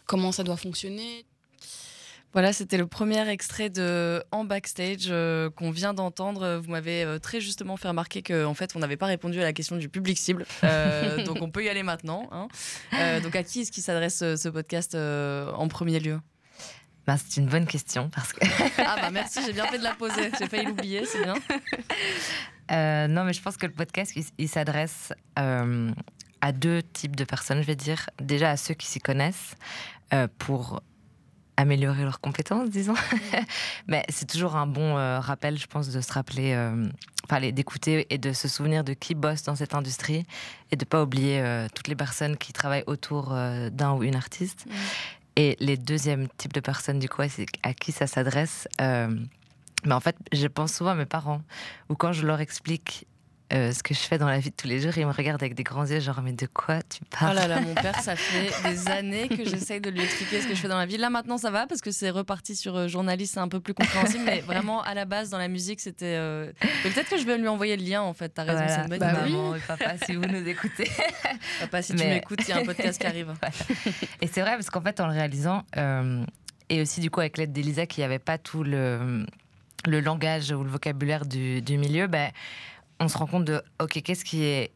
comment 0.10 0.32
ça 0.32 0.44
doit 0.44 0.58
fonctionner. 0.58 1.26
Voilà, 2.34 2.52
c'était 2.52 2.78
le 2.78 2.88
premier 2.88 3.28
extrait 3.30 3.70
de 3.70 4.24
En 4.32 4.44
Backstage 4.44 5.08
euh, 5.10 5.50
qu'on 5.50 5.72
vient 5.72 5.94
d'entendre. 5.94 6.60
Vous 6.64 6.72
m'avez 6.72 7.04
euh, 7.04 7.20
très 7.20 7.42
justement 7.42 7.78
fait 7.78 7.88
remarquer 7.88 8.22
qu'en 8.22 8.46
en 8.46 8.54
fait, 8.54 8.76
on 8.76 8.80
n'avait 8.80 8.98
pas 8.98 9.06
répondu 9.06 9.40
à 9.40 9.44
la 9.44 9.54
question 9.54 9.78
du 9.78 9.88
public 9.88 10.18
cible. 10.18 10.46
Euh, 10.64 11.24
donc, 11.26 11.42
on 11.42 11.50
peut 11.50 11.64
y 11.64 11.70
aller 11.70 11.84
maintenant. 11.84 12.28
Hein. 12.32 12.48
donc, 13.22 13.36
à 13.36 13.44
qui 13.44 13.62
est-ce 13.62 13.72
qui 13.72 13.82
s'adresse 13.82 14.18
ce 14.18 14.50
podcast 14.50 14.96
en 14.96 15.68
premier 15.68 16.00
lieu? 16.00 16.20
Bah, 17.06 17.16
c'est 17.18 17.40
une 17.40 17.48
bonne 17.48 17.66
question 17.66 18.10
parce 18.10 18.34
que. 18.34 18.46
ah 18.80 18.96
bah 19.02 19.12
merci, 19.12 19.40
j'ai 19.46 19.54
bien 19.54 19.66
fait 19.68 19.80
de 19.80 19.84
la 19.84 19.94
poser. 19.94 20.32
J'ai 20.40 20.48
failli 20.48 20.66
l'oublier, 20.66 21.06
c'est 21.06 21.24
bien. 21.24 21.36
non, 23.08 23.24
mais 23.26 23.34
je 23.34 23.42
pense 23.42 23.58
que 23.58 23.68
le 23.68 23.74
podcast, 23.74 24.14
il 24.38 24.50
s'adresse 24.50 25.14
à 26.42 26.52
deux 26.52 26.82
types 26.84 27.16
de 27.16 27.24
personnes, 27.24 27.62
je 27.62 27.68
vais 27.68 27.76
dire. 27.76 28.10
Déjà 28.22 28.52
à 28.52 28.58
ceux 28.58 28.74
qui 28.74 28.88
s'y 28.88 29.00
connaissent 29.00 29.56
euh, 30.14 30.28
pour 30.38 30.82
améliorer 31.58 32.04
leurs 32.04 32.22
compétences, 32.22 32.70
disons. 32.70 32.96
Mais 33.88 34.06
c'est 34.10 34.28
toujours 34.28 34.56
un 34.56 34.68
bon 34.68 34.98
euh, 34.98 35.20
rappel, 35.20 35.58
je 35.58 35.68
pense, 35.68 35.90
de 35.90 36.00
se 36.00 36.14
rappeler, 36.14 36.54
euh, 36.54 36.90
d'écouter 37.52 38.08
et 38.10 38.18
de 38.18 38.32
se 38.32 38.48
souvenir 38.48 38.84
de 38.84 38.94
qui 38.94 39.14
bosse 39.14 39.44
dans 39.44 39.56
cette 39.56 39.76
industrie 39.76 40.26
et 40.72 40.78
de 40.78 40.86
pas 40.86 41.04
oublier 41.04 41.68
toutes 41.76 41.90
les 41.90 41.96
personnes 41.96 42.38
qui 42.38 42.54
travaillent 42.54 42.86
autour 42.88 43.30
d'un 43.72 43.94
ou 43.94 44.04
une 44.04 44.16
artiste. 44.16 44.66
Et 45.36 45.56
les 45.60 45.78
deuxièmes 45.78 46.28
types 46.38 46.54
de 46.54 46.60
personnes, 46.60 46.98
du 47.00 47.08
coup, 47.08 47.22
c'est 47.30 47.46
à 47.62 47.74
qui 47.74 47.92
ça 47.92 48.08
s'adresse. 48.08 48.68
mais 48.80 49.92
en 49.92 50.00
fait, 50.00 50.16
je 50.32 50.48
pense 50.48 50.74
souvent 50.74 50.92
à 50.92 50.96
mes 50.96 51.06
parents, 51.06 51.42
ou 51.90 51.96
quand 51.96 52.14
je 52.14 52.26
leur 52.26 52.40
explique 52.40 53.06
euh, 53.52 53.72
ce 53.72 53.82
que 53.82 53.96
je 53.96 54.00
fais 54.00 54.20
dans 54.20 54.28
la 54.28 54.38
vie 54.38 54.52
de 54.52 54.56
tous 54.56 54.68
les 54.68 54.80
jours. 54.80 54.96
Il 54.96 55.08
me 55.08 55.12
regarde 55.12 55.42
avec 55.42 55.56
des 55.56 55.64
grands 55.64 55.86
yeux, 55.86 56.00
genre, 56.00 56.22
mais 56.22 56.34
de 56.34 56.46
quoi 56.46 56.82
tu 56.84 57.00
parles 57.06 57.32
Oh 57.32 57.40
là 57.40 57.48
là, 57.48 57.62
mon 57.62 57.74
père, 57.74 58.00
ça 58.00 58.16
fait 58.16 58.52
des 58.70 58.88
années 58.90 59.28
que 59.28 59.44
j'essaye 59.44 59.82
de 59.82 59.90
lui 59.90 60.02
expliquer 60.02 60.42
ce 60.42 60.48
que 60.48 60.54
je 60.54 60.60
fais 60.60 60.68
dans 60.68 60.78
la 60.78 60.86
vie. 60.86 60.98
Là, 60.98 61.10
maintenant, 61.10 61.40
ça 61.40 61.50
va 61.50 61.66
parce 61.66 61.82
que 61.82 61.90
c'est 61.90 62.12
reparti 62.12 62.56
sur 62.56 62.76
euh, 62.76 62.88
journaliste, 62.88 63.34
c'est 63.34 63.40
un 63.40 63.48
peu 63.48 63.60
plus 63.60 63.74
compréhensible. 63.74 64.24
mais 64.24 64.42
vraiment, 64.48 64.84
à 64.84 64.94
la 64.94 65.06
base, 65.06 65.32
dans 65.32 65.40
la 65.40 65.48
musique, 65.48 65.80
c'était. 65.80 66.16
Euh, 66.18 66.52
peut-être 66.84 67.10
que 67.10 67.18
je 67.18 67.26
vais 67.26 67.40
lui 67.40 67.48
envoyer 67.48 67.76
le 67.76 67.84
lien, 67.84 68.04
en 68.04 68.14
fait. 68.14 68.30
T'as 68.30 68.44
raison, 68.44 68.64
c'est 68.68 68.82
une 68.82 68.90
bonne 68.90 69.00
bah 69.00 69.14
Maman 69.14 69.56
et 69.56 69.60
papa, 69.62 69.98
si 70.06 70.16
vous 70.16 70.26
nous 70.26 70.48
écoutez. 70.48 70.90
papa, 71.60 71.82
si 71.82 71.96
tu 71.96 72.06
m'écoutes, 72.06 72.42
il 72.48 72.50
y 72.50 72.52
a 72.52 72.58
un 72.58 72.66
podcast 72.66 73.02
qui 73.02 73.08
arrive. 73.08 73.34
Et 74.22 74.28
c'est 74.28 74.42
vrai, 74.42 74.52
parce 74.52 74.70
qu'en 74.70 74.82
fait, 74.82 75.00
en 75.00 75.08
le 75.08 75.14
réalisant, 75.14 75.64
et 76.70 76.82
aussi, 76.82 77.02
du 77.02 77.10
coup, 77.10 77.20
avec 77.20 77.38
l'aide 77.38 77.52
d'Elisa, 77.52 77.88
qui 77.88 78.02
n'avait 78.02 78.20
pas 78.20 78.38
tout 78.38 78.64
le 78.64 79.26
le 79.88 80.02
langage 80.02 80.52
ou 80.52 80.64
le 80.64 80.70
vocabulaire 80.70 81.26
du, 81.26 81.62
du 81.62 81.78
milieu, 81.78 82.08
ben, 82.08 82.32
on 83.00 83.08
se 83.08 83.18
rend 83.18 83.28
compte 83.28 83.46
de, 83.46 83.62
ok, 83.82 84.02
qu'est-ce 84.02 84.26
qui 84.26 84.44
est 84.44 84.72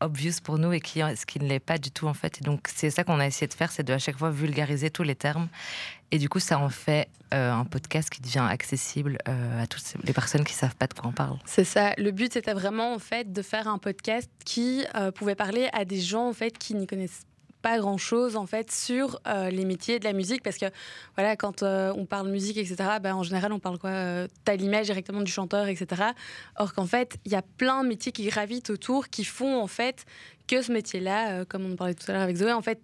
obvious 0.00 0.32
pour 0.42 0.58
nous 0.58 0.72
et 0.72 0.80
qui, 0.80 1.00
ce 1.00 1.26
qui 1.26 1.38
ne 1.40 1.46
l'est 1.46 1.60
pas 1.60 1.78
du 1.78 1.90
tout 1.90 2.06
en 2.06 2.14
fait. 2.14 2.40
Et 2.40 2.44
donc 2.44 2.68
c'est 2.74 2.90
ça 2.90 3.04
qu'on 3.04 3.20
a 3.20 3.26
essayé 3.26 3.46
de 3.46 3.54
faire, 3.54 3.70
c'est 3.70 3.82
de 3.82 3.92
à 3.92 3.98
chaque 3.98 4.18
fois 4.18 4.30
vulgariser 4.30 4.90
tous 4.90 5.02
les 5.02 5.14
termes. 5.14 5.48
Et 6.10 6.18
du 6.18 6.28
coup, 6.28 6.40
ça 6.40 6.58
en 6.58 6.70
fait 6.70 7.08
euh, 7.32 7.52
un 7.52 7.64
podcast 7.64 8.10
qui 8.10 8.20
devient 8.20 8.46
accessible 8.48 9.18
euh, 9.28 9.62
à 9.62 9.66
toutes 9.66 9.82
les 10.02 10.12
personnes 10.12 10.44
qui 10.44 10.54
savent 10.54 10.74
pas 10.74 10.88
de 10.88 10.94
quoi 10.94 11.08
on 11.08 11.12
parle. 11.12 11.38
C'est 11.44 11.64
ça. 11.64 11.92
Le 11.98 12.10
but, 12.10 12.32
c'était 12.32 12.54
vraiment 12.54 12.94
en 12.94 12.98
fait 12.98 13.32
de 13.32 13.42
faire 13.42 13.68
un 13.68 13.78
podcast 13.78 14.28
qui 14.44 14.84
euh, 14.96 15.12
pouvait 15.12 15.36
parler 15.36 15.68
à 15.72 15.84
des 15.84 16.00
gens 16.00 16.28
en 16.28 16.32
fait 16.32 16.58
qui 16.58 16.74
n'y 16.74 16.86
connaissent 16.86 17.22
pas 17.62 17.78
grand 17.78 17.98
chose 17.98 18.36
en 18.36 18.46
fait 18.46 18.70
sur 18.70 19.20
euh, 19.26 19.50
les 19.50 19.64
métiers 19.64 19.98
de 19.98 20.04
la 20.04 20.12
musique. 20.12 20.42
Parce 20.42 20.56
que 20.56 20.66
voilà 21.16 21.36
quand 21.36 21.62
euh, 21.62 21.92
on 21.96 22.06
parle 22.06 22.28
musique 22.28 22.56
etc 22.56 22.76
ben, 23.02 23.14
en 23.14 23.22
général 23.22 23.52
on 23.52 23.58
parle 23.58 23.78
quoi 23.78 23.90
euh, 23.90 24.28
t'as 24.44 24.56
l'image 24.56 24.86
directement 24.86 25.20
du 25.20 25.30
chanteur 25.30 25.68
etc 25.68 26.02
or 26.56 26.72
qu'en 26.74 26.86
fait 26.86 27.18
il 27.24 27.32
y 27.32 27.36
a 27.36 27.42
plein 27.42 27.82
de 27.82 27.88
métiers 27.88 28.12
qui 28.12 28.26
gravitent 28.26 28.70
autour 28.70 29.08
qui 29.08 29.24
font 29.24 29.60
en 29.60 29.66
fait 29.66 30.04
que 30.46 30.62
ce 30.62 30.72
métier 30.72 31.00
là 31.00 31.44
comme 31.44 31.64
on 31.64 31.76
parlait 31.76 31.94
tout 31.94 32.04
à 32.08 32.12
l'heure 32.12 32.22
avec 32.22 32.36
Zoé 32.36 32.52
en 32.52 32.62
fait 32.62 32.80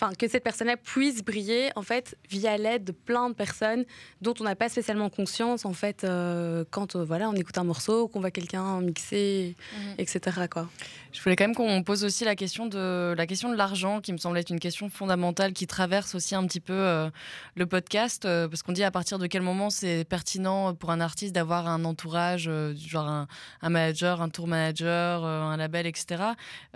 enfin 0.00 0.12
que 0.16 0.28
cette 0.28 0.44
personne-là 0.44 0.76
puisse 0.76 1.24
briller 1.24 1.70
en 1.74 1.82
fait 1.82 2.16
via 2.30 2.56
l'aide 2.56 2.84
de 2.84 2.92
plein 2.92 3.28
de 3.30 3.34
personnes 3.34 3.84
dont 4.22 4.34
on 4.40 4.44
n'a 4.44 4.54
pas 4.54 4.68
spécialement 4.68 5.10
conscience 5.10 5.64
en 5.64 5.72
fait 5.72 6.04
euh, 6.04 6.64
quand 6.70 6.94
euh, 6.94 7.04
voilà 7.04 7.28
on 7.28 7.34
écoute 7.34 7.58
un 7.58 7.64
morceau 7.64 8.06
qu'on 8.08 8.20
voit 8.20 8.30
quelqu'un 8.30 8.80
mixer 8.80 9.56
Mhm. 9.74 9.94
etc 9.98 10.18
quoi 10.50 10.68
Je 11.12 11.20
voulais 11.22 11.34
quand 11.36 11.44
même 11.44 11.54
qu'on 11.54 11.82
pose 11.82 12.04
aussi 12.04 12.24
la 12.24 12.36
question 12.36 12.66
de 12.66 13.14
la 13.16 13.26
question 13.26 13.50
de 13.50 13.56
l'argent, 13.56 14.00
qui 14.00 14.12
me 14.12 14.18
semble 14.18 14.38
être 14.38 14.50
une 14.50 14.60
question 14.60 14.88
fondamentale 14.88 15.52
qui 15.52 15.66
traverse 15.66 16.14
aussi 16.14 16.34
un 16.34 16.46
petit 16.46 16.60
peu 16.60 16.72
euh, 16.74 17.10
le 17.56 17.66
podcast, 17.66 18.24
euh, 18.24 18.46
parce 18.48 18.62
qu'on 18.62 18.72
dit 18.72 18.84
à 18.84 18.90
partir 18.90 19.18
de 19.18 19.26
quel 19.26 19.42
moment 19.42 19.70
c'est 19.70 20.04
pertinent 20.04 20.74
pour 20.74 20.90
un 20.90 21.00
artiste 21.00 21.34
d'avoir 21.34 21.66
un 21.66 21.84
entourage, 21.84 22.46
euh, 22.48 22.72
du 22.74 22.88
genre 22.88 23.08
un, 23.08 23.26
un 23.62 23.68
manager, 23.70 24.20
un 24.22 24.28
tour 24.28 24.46
manager, 24.46 25.24
euh, 25.24 25.42
un 25.42 25.56
label, 25.56 25.86
etc. 25.86 26.22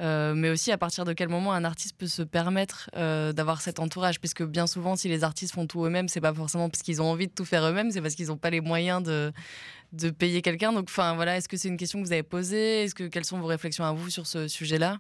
Euh, 0.01 0.35
mais 0.35 0.51
aussi 0.51 0.73
à 0.73 0.79
partir 0.79 1.05
de 1.05 1.13
quel 1.13 1.29
moment 1.29 1.53
un 1.53 1.65
artiste 1.65 1.97
peut 1.97 2.07
se 2.07 2.23
permettre 2.23 2.91
euh, 2.97 3.12
d'avoir 3.33 3.61
cet 3.61 3.79
entourage, 3.81 4.19
puisque 4.21 4.43
bien 4.43 4.67
souvent, 4.67 4.97
si 4.97 5.09
les 5.09 5.25
artistes 5.25 5.55
font 5.55 5.67
tout 5.67 5.85
eux-mêmes, 5.85 6.09
c'est 6.09 6.21
pas 6.21 6.33
forcément 6.35 6.69
parce 6.71 6.83
qu'ils 6.83 7.01
ont 7.03 7.11
envie 7.11 7.27
de 7.29 7.33
tout 7.33 7.45
faire 7.45 7.65
eux-mêmes, 7.65 7.91
c'est 7.91 8.01
parce 8.01 8.15
qu'ils 8.15 8.29
n'ont 8.29 8.37
pas 8.37 8.51
les 8.51 8.61
moyens 8.61 9.03
de 9.03 9.33
de 9.93 10.09
payer 10.09 10.41
quelqu'un. 10.41 10.73
Donc, 10.73 10.85
enfin, 10.89 11.15
voilà, 11.17 11.37
est-ce 11.37 11.49
que 11.51 11.59
c'est 11.59 11.69
une 11.69 11.77
question 11.77 12.01
que 12.01 12.07
vous 12.07 12.13
avez 12.13 12.23
posée? 12.23 12.85
Est-ce 12.85 12.95
que 12.95 13.05
quelles 13.05 13.27
sont 13.27 13.39
vos 13.39 13.47
réflexions 13.47 13.85
à 13.85 13.93
vous 13.93 14.09
sur 14.09 14.27
ce 14.27 14.49
sujet-là? 14.49 14.99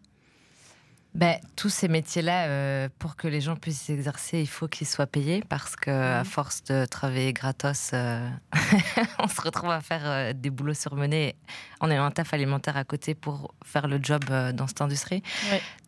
Ben, 1.14 1.36
tous 1.56 1.68
ces 1.68 1.88
métiers-là, 1.88 2.46
euh, 2.46 2.88
pour 2.98 3.16
que 3.16 3.28
les 3.28 3.42
gens 3.42 3.54
puissent 3.54 3.82
s'exercer, 3.82 4.40
il 4.40 4.46
faut 4.48 4.66
qu'ils 4.66 4.86
soient 4.86 5.06
payés 5.06 5.42
parce 5.46 5.76
que 5.76 5.90
à 5.90 6.20
Mhm. 6.20 6.24
force 6.24 6.64
de 6.64 6.86
travailler 6.86 7.34
gratos, 7.34 7.90
euh, 7.92 8.26
on 9.18 9.28
se 9.28 9.40
retrouve 9.42 9.68
à 9.70 9.82
faire 9.82 10.02
euh, 10.04 10.32
des 10.32 10.48
boulots 10.48 10.72
surmenés 10.72 11.34
en 11.80 11.90
ayant 11.90 12.04
un 12.04 12.10
taf 12.10 12.32
alimentaire 12.32 12.78
à 12.78 12.84
côté 12.84 13.14
pour 13.14 13.54
faire 13.62 13.88
le 13.88 13.98
job 14.02 14.24
euh, 14.30 14.52
dans 14.52 14.66
cette 14.66 14.80
industrie. 14.80 15.22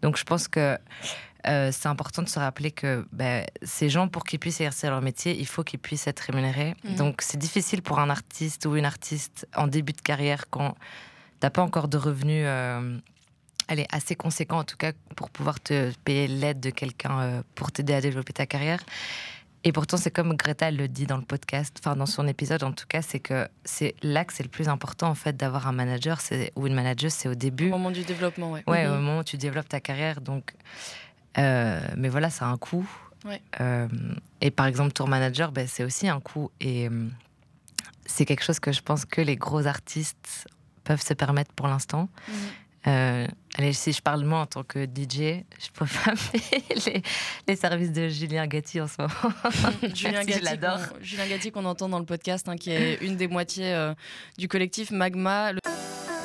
Donc 0.03 0.19
je 0.19 0.25
pense 0.25 0.47
que 0.47 0.77
euh, 1.47 1.71
c'est 1.73 1.89
important 1.89 2.23
de 2.23 2.29
se 2.29 2.39
rappeler 2.39 2.71
que 2.71 3.07
ben, 3.13 3.45
ces 3.63 3.89
gens, 3.91 4.09
pour 4.09 4.25
qu'ils 4.25 4.39
puissent 4.39 4.61
exercer 4.61 4.89
leur 4.89 5.01
métier, 5.03 5.39
il 5.39 5.47
faut 5.47 5.63
qu'ils 5.65 5.79
puissent 5.81 6.07
être 6.07 6.21
rémunérés. 6.21 6.75
Mhm. 6.85 6.97
Donc 6.97 7.23
c'est 7.23 7.39
difficile 7.39 7.83
pour 7.83 7.99
un 7.99 8.11
artiste 8.11 8.67
ou 8.67 8.77
une 8.77 8.85
artiste 8.87 9.47
en 9.57 9.67
début 9.67 9.93
de 9.93 10.01
carrière 10.01 10.45
quand 10.51 10.75
t'as 11.41 11.51
pas 11.51 11.63
encore 11.63 11.89
de 11.89 11.97
revenus. 11.99 12.45
euh, 12.47 12.97
allez, 13.69 13.87
assez 13.93 14.15
conséquent 14.15 14.59
en 14.59 14.65
tout 14.65 14.77
cas 14.77 14.93
pour 15.17 15.31
pouvoir 15.31 15.59
te 15.61 15.91
payer 16.05 16.29
l'aide 16.29 16.61
de 16.61 16.71
quelqu'un 16.71 17.21
euh, 17.21 17.43
pour 17.55 17.73
t'aider 17.73 17.95
à 17.95 18.01
développer 18.01 18.33
ta 18.33 18.47
carrière. 18.47 18.81
Et 19.67 19.73
pourtant, 19.73 19.97
c'est 19.97 20.11
comme 20.11 20.35
Greta 20.37 20.71
le 20.71 20.89
dit 20.89 21.07
dans 21.07 21.17
le 21.17 21.23
podcast, 21.25 21.75
enfin 21.81 21.97
dans 21.97 22.05
son 22.05 22.29
épisode 22.29 22.63
en 22.65 22.73
tout 22.73 22.85
cas, 22.87 23.01
c'est 23.01 23.19
que 23.21 23.49
c'est 23.65 23.95
là 24.03 24.27
que 24.27 24.35
c'est 24.35 24.43
le 24.43 24.51
plus 24.51 24.69
important 24.69 25.09
en 25.09 25.15
fait 25.15 25.35
d'avoir 25.39 25.67
un 25.67 25.73
manager 25.73 26.19
ou 26.57 26.67
une 26.67 26.75
manageuse, 26.75 27.15
c'est 27.15 27.31
au 27.31 27.35
début. 27.35 27.69
Au 27.69 27.71
moment 27.71 27.91
du 27.91 28.03
développement, 28.05 28.53
ouais. 28.53 28.63
Ouais, 28.67 28.85
Mhm. 28.87 28.93
au 28.93 28.95
moment 28.97 29.19
où 29.21 29.25
tu 29.25 29.39
développes 29.39 29.71
ta 29.71 29.81
carrière. 29.81 30.21
Donc, 30.21 30.53
euh, 31.39 31.81
mais 31.97 32.09
voilà, 32.09 32.31
ça 32.31 32.47
a 32.47 32.49
un 32.49 32.57
coût. 32.59 32.87
Ouais. 33.25 33.41
Euh, 33.61 33.89
et 34.41 34.51
par 34.51 34.67
exemple, 34.67 34.93
tour 34.93 35.09
manager, 35.09 35.51
ben, 35.53 35.67
c'est 35.67 35.85
aussi 35.85 36.09
un 36.09 36.21
coût. 36.21 36.51
Et 36.61 36.89
euh, 36.89 37.09
c'est 38.07 38.25
quelque 38.27 38.45
chose 38.45 38.61
que 38.61 38.73
je 38.73 38.83
pense 38.83 39.05
que 39.05 39.21
les 39.21 39.37
gros 39.37 39.67
artistes 39.67 40.47
peuvent 40.85 41.03
se 41.03 41.15
permettre 41.15 41.53
pour 41.55 41.67
l'instant. 41.69 42.09
Mhm. 42.29 42.35
Euh, 42.87 43.27
allez, 43.57 43.73
si 43.73 43.93
je 43.95 44.03
parle 44.03 44.25
moi 44.27 44.41
en 44.41 44.47
tant 44.47 44.63
que 44.63 44.85
DJ, 44.85 45.43
je 45.59 45.71
peux 45.73 45.87
pas 45.87 46.13
payer 46.33 46.63
les, 46.87 47.03
les 47.49 47.57
services 47.57 47.93
de 47.93 48.09
Julien 48.11 48.47
Gatti 48.47 48.79
en 48.79 48.87
ce 48.87 48.97
moment. 49.01 49.15
Julien 49.95 50.21
Si, 50.21 50.27
Gatti, 50.27 50.43
l'adore. 50.43 50.81
Julien 51.01 51.27
Gatti 51.27 51.51
qu'on 51.51 51.65
entend 51.65 51.89
dans 51.89 51.99
le 51.99 52.05
podcast, 52.05 52.47
hein, 52.47 52.57
qui 52.57 52.73
est 52.73 52.97
une 52.97 53.17
des 53.17 53.27
moitiés 53.29 53.73
euh, 53.73 53.95
du 54.37 54.49
collectif 54.49 54.91
Magma. 54.91 55.53
Le- 55.55 55.61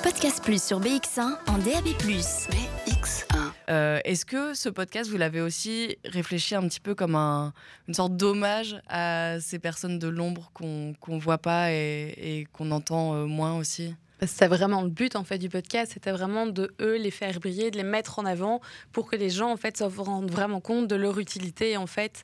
Podcast 0.03 0.43
Plus 0.43 0.61
sur 0.61 0.81
BX1 0.81 1.37
en 1.47 1.57
DAB+. 1.59 1.87
Mais 2.05 2.91
X1. 2.91 3.38
Euh, 3.69 3.99
Est-ce 4.03 4.25
que 4.25 4.53
ce 4.53 4.69
podcast, 4.69 5.09
vous 5.09 5.17
l'avez 5.17 5.41
aussi 5.41 5.95
réfléchi 6.05 6.55
un 6.55 6.67
petit 6.67 6.79
peu 6.79 6.95
comme 6.95 7.15
un- 7.15 7.53
une 7.87 7.93
sorte 7.93 8.15
d'hommage 8.17 8.81
à 8.89 9.39
ces 9.39 9.59
personnes 9.59 9.99
de 9.99 10.07
l'ombre 10.07 10.49
qu'on 10.53 10.93
qu'on 10.99 11.17
voit 11.19 11.37
pas 11.37 11.71
et, 11.71 12.13
et 12.17 12.47
qu'on 12.51 12.71
entend 12.71 13.13
euh, 13.13 13.25
moins 13.25 13.55
aussi? 13.57 13.95
C'était 14.21 14.47
vraiment 14.47 14.81
le 14.81 14.89
but 14.89 15.15
en 15.15 15.23
fait 15.23 15.37
du 15.37 15.47
podcast. 15.47 15.91
C'était 15.93 16.11
vraiment 16.11 16.45
de 16.45 16.73
eux 16.81 16.97
les 16.97 17.11
faire 17.11 17.39
briller 17.39 17.71
de 17.71 17.77
les 17.77 17.83
mettre 17.83 18.19
en 18.19 18.25
avant 18.25 18.59
pour 18.91 19.09
que 19.09 19.15
les 19.15 19.29
gens 19.29 19.49
en 19.51 19.55
fait 19.57 19.77
se 19.77 19.83
rendent 19.85 20.29
vraiment 20.31 20.59
compte 20.59 20.87
de 20.89 20.95
leur 20.95 21.19
utilité 21.19 21.77
en 21.77 21.87
fait 21.87 22.23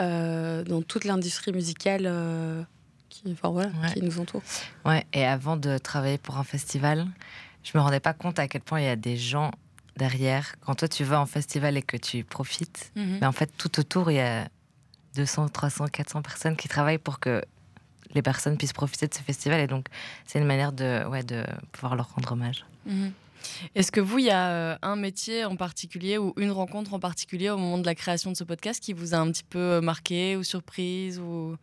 euh, 0.00 0.64
dans 0.64 0.82
toute 0.82 1.04
l'industrie 1.04 1.52
musicale 1.52 2.02
euh, 2.06 2.62
qui 3.10 3.22
enfin 3.32 3.50
voilà 3.50 3.70
Ouais. 3.82 3.92
qui 3.92 4.02
nous 4.02 4.18
entoure. 4.18 4.42
Ouais, 4.84 5.06
et 5.12 5.24
avant 5.24 5.56
de 5.56 5.78
travailler 5.78 6.18
pour 6.18 6.36
un 6.36 6.42
festival, 6.44 7.06
je 7.62 7.70
me 7.78 7.82
rendais 7.82 8.00
pas 8.00 8.12
compte 8.12 8.38
à 8.40 8.48
quel 8.48 8.62
point 8.62 8.80
il 8.80 8.86
y 8.86 8.88
a 8.88 8.96
des 8.96 9.16
gens 9.16 9.52
derrière. 9.96 10.54
Quand 10.64 10.74
toi 10.74 10.88
tu 10.88 11.04
vas 11.04 11.20
en 11.20 11.26
festival 11.26 11.76
et 11.76 11.82
que 11.82 11.96
tu 11.96 12.24
profites, 12.24 12.92
Mhm. 12.96 13.18
mais 13.20 13.26
en 13.26 13.32
fait 13.32 13.50
tout 13.56 13.78
autour 13.80 14.10
il 14.10 14.14
y 14.16 14.20
a 14.20 14.48
200, 15.14 15.48
300, 15.48 15.86
400 15.88 16.22
personnes 16.22 16.56
qui 16.56 16.68
travaillent 16.68 16.98
pour 16.98 17.18
que 17.20 17.42
les 18.14 18.22
personnes 18.22 18.56
puissent 18.56 18.72
profiter 18.72 19.06
de 19.08 19.14
ce 19.14 19.20
festival. 19.20 19.60
Et 19.60 19.66
donc 19.66 19.86
c'est 20.26 20.38
une 20.38 20.44
manière 20.46 20.72
de, 20.72 21.04
ouais, 21.08 21.22
de 21.22 21.44
pouvoir 21.72 21.96
leur 21.96 22.10
rendre 22.14 22.32
hommage. 22.32 22.64
Mhm. 22.86 23.12
Est-ce 23.74 23.92
que 23.92 24.00
vous, 24.00 24.18
il 24.18 24.24
y 24.26 24.30
a 24.30 24.48
euh, 24.50 24.76
un 24.82 24.96
métier 24.96 25.44
en 25.44 25.54
particulier 25.56 26.18
ou 26.18 26.32
une 26.36 26.50
rencontre 26.50 26.94
en 26.94 26.98
particulier 26.98 27.48
au 27.50 27.56
moment 27.56 27.78
de 27.78 27.86
la 27.86 27.94
création 27.94 28.30
de 28.32 28.36
ce 28.36 28.42
podcast 28.44 28.82
qui 28.82 28.92
vous 28.92 29.14
a 29.14 29.18
un 29.18 29.30
petit 29.30 29.44
peu 29.44 29.58
euh, 29.58 29.80
marqué 29.80 30.36
ou 30.36 30.42
surprise 30.42 31.18
ou... 31.18 31.56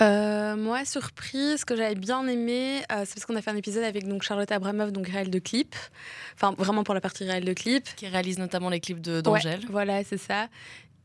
Euh, 0.00 0.56
moi, 0.56 0.84
surprise, 0.84 1.60
ce 1.60 1.64
que 1.64 1.76
j'avais 1.76 1.94
bien 1.94 2.26
aimé, 2.26 2.78
euh, 2.90 3.02
c'est 3.04 3.14
parce 3.14 3.26
qu'on 3.26 3.36
a 3.36 3.42
fait 3.42 3.50
un 3.50 3.56
épisode 3.56 3.84
avec 3.84 4.06
donc 4.06 4.22
Charlotte 4.22 4.50
Abramov, 4.50 4.92
donc 4.92 5.08
réel 5.08 5.30
de 5.30 5.38
clip. 5.38 5.74
Enfin, 6.34 6.54
vraiment 6.56 6.84
pour 6.84 6.94
la 6.94 7.00
partie 7.00 7.24
réelle 7.24 7.44
de 7.44 7.52
clip. 7.52 7.84
qui 7.96 8.06
réalise 8.08 8.38
notamment 8.38 8.70
les 8.70 8.80
clips 8.80 9.00
d'Angèle 9.00 9.60
Ouais, 9.60 9.66
voilà, 9.68 10.04
c'est 10.04 10.18
ça. 10.18 10.48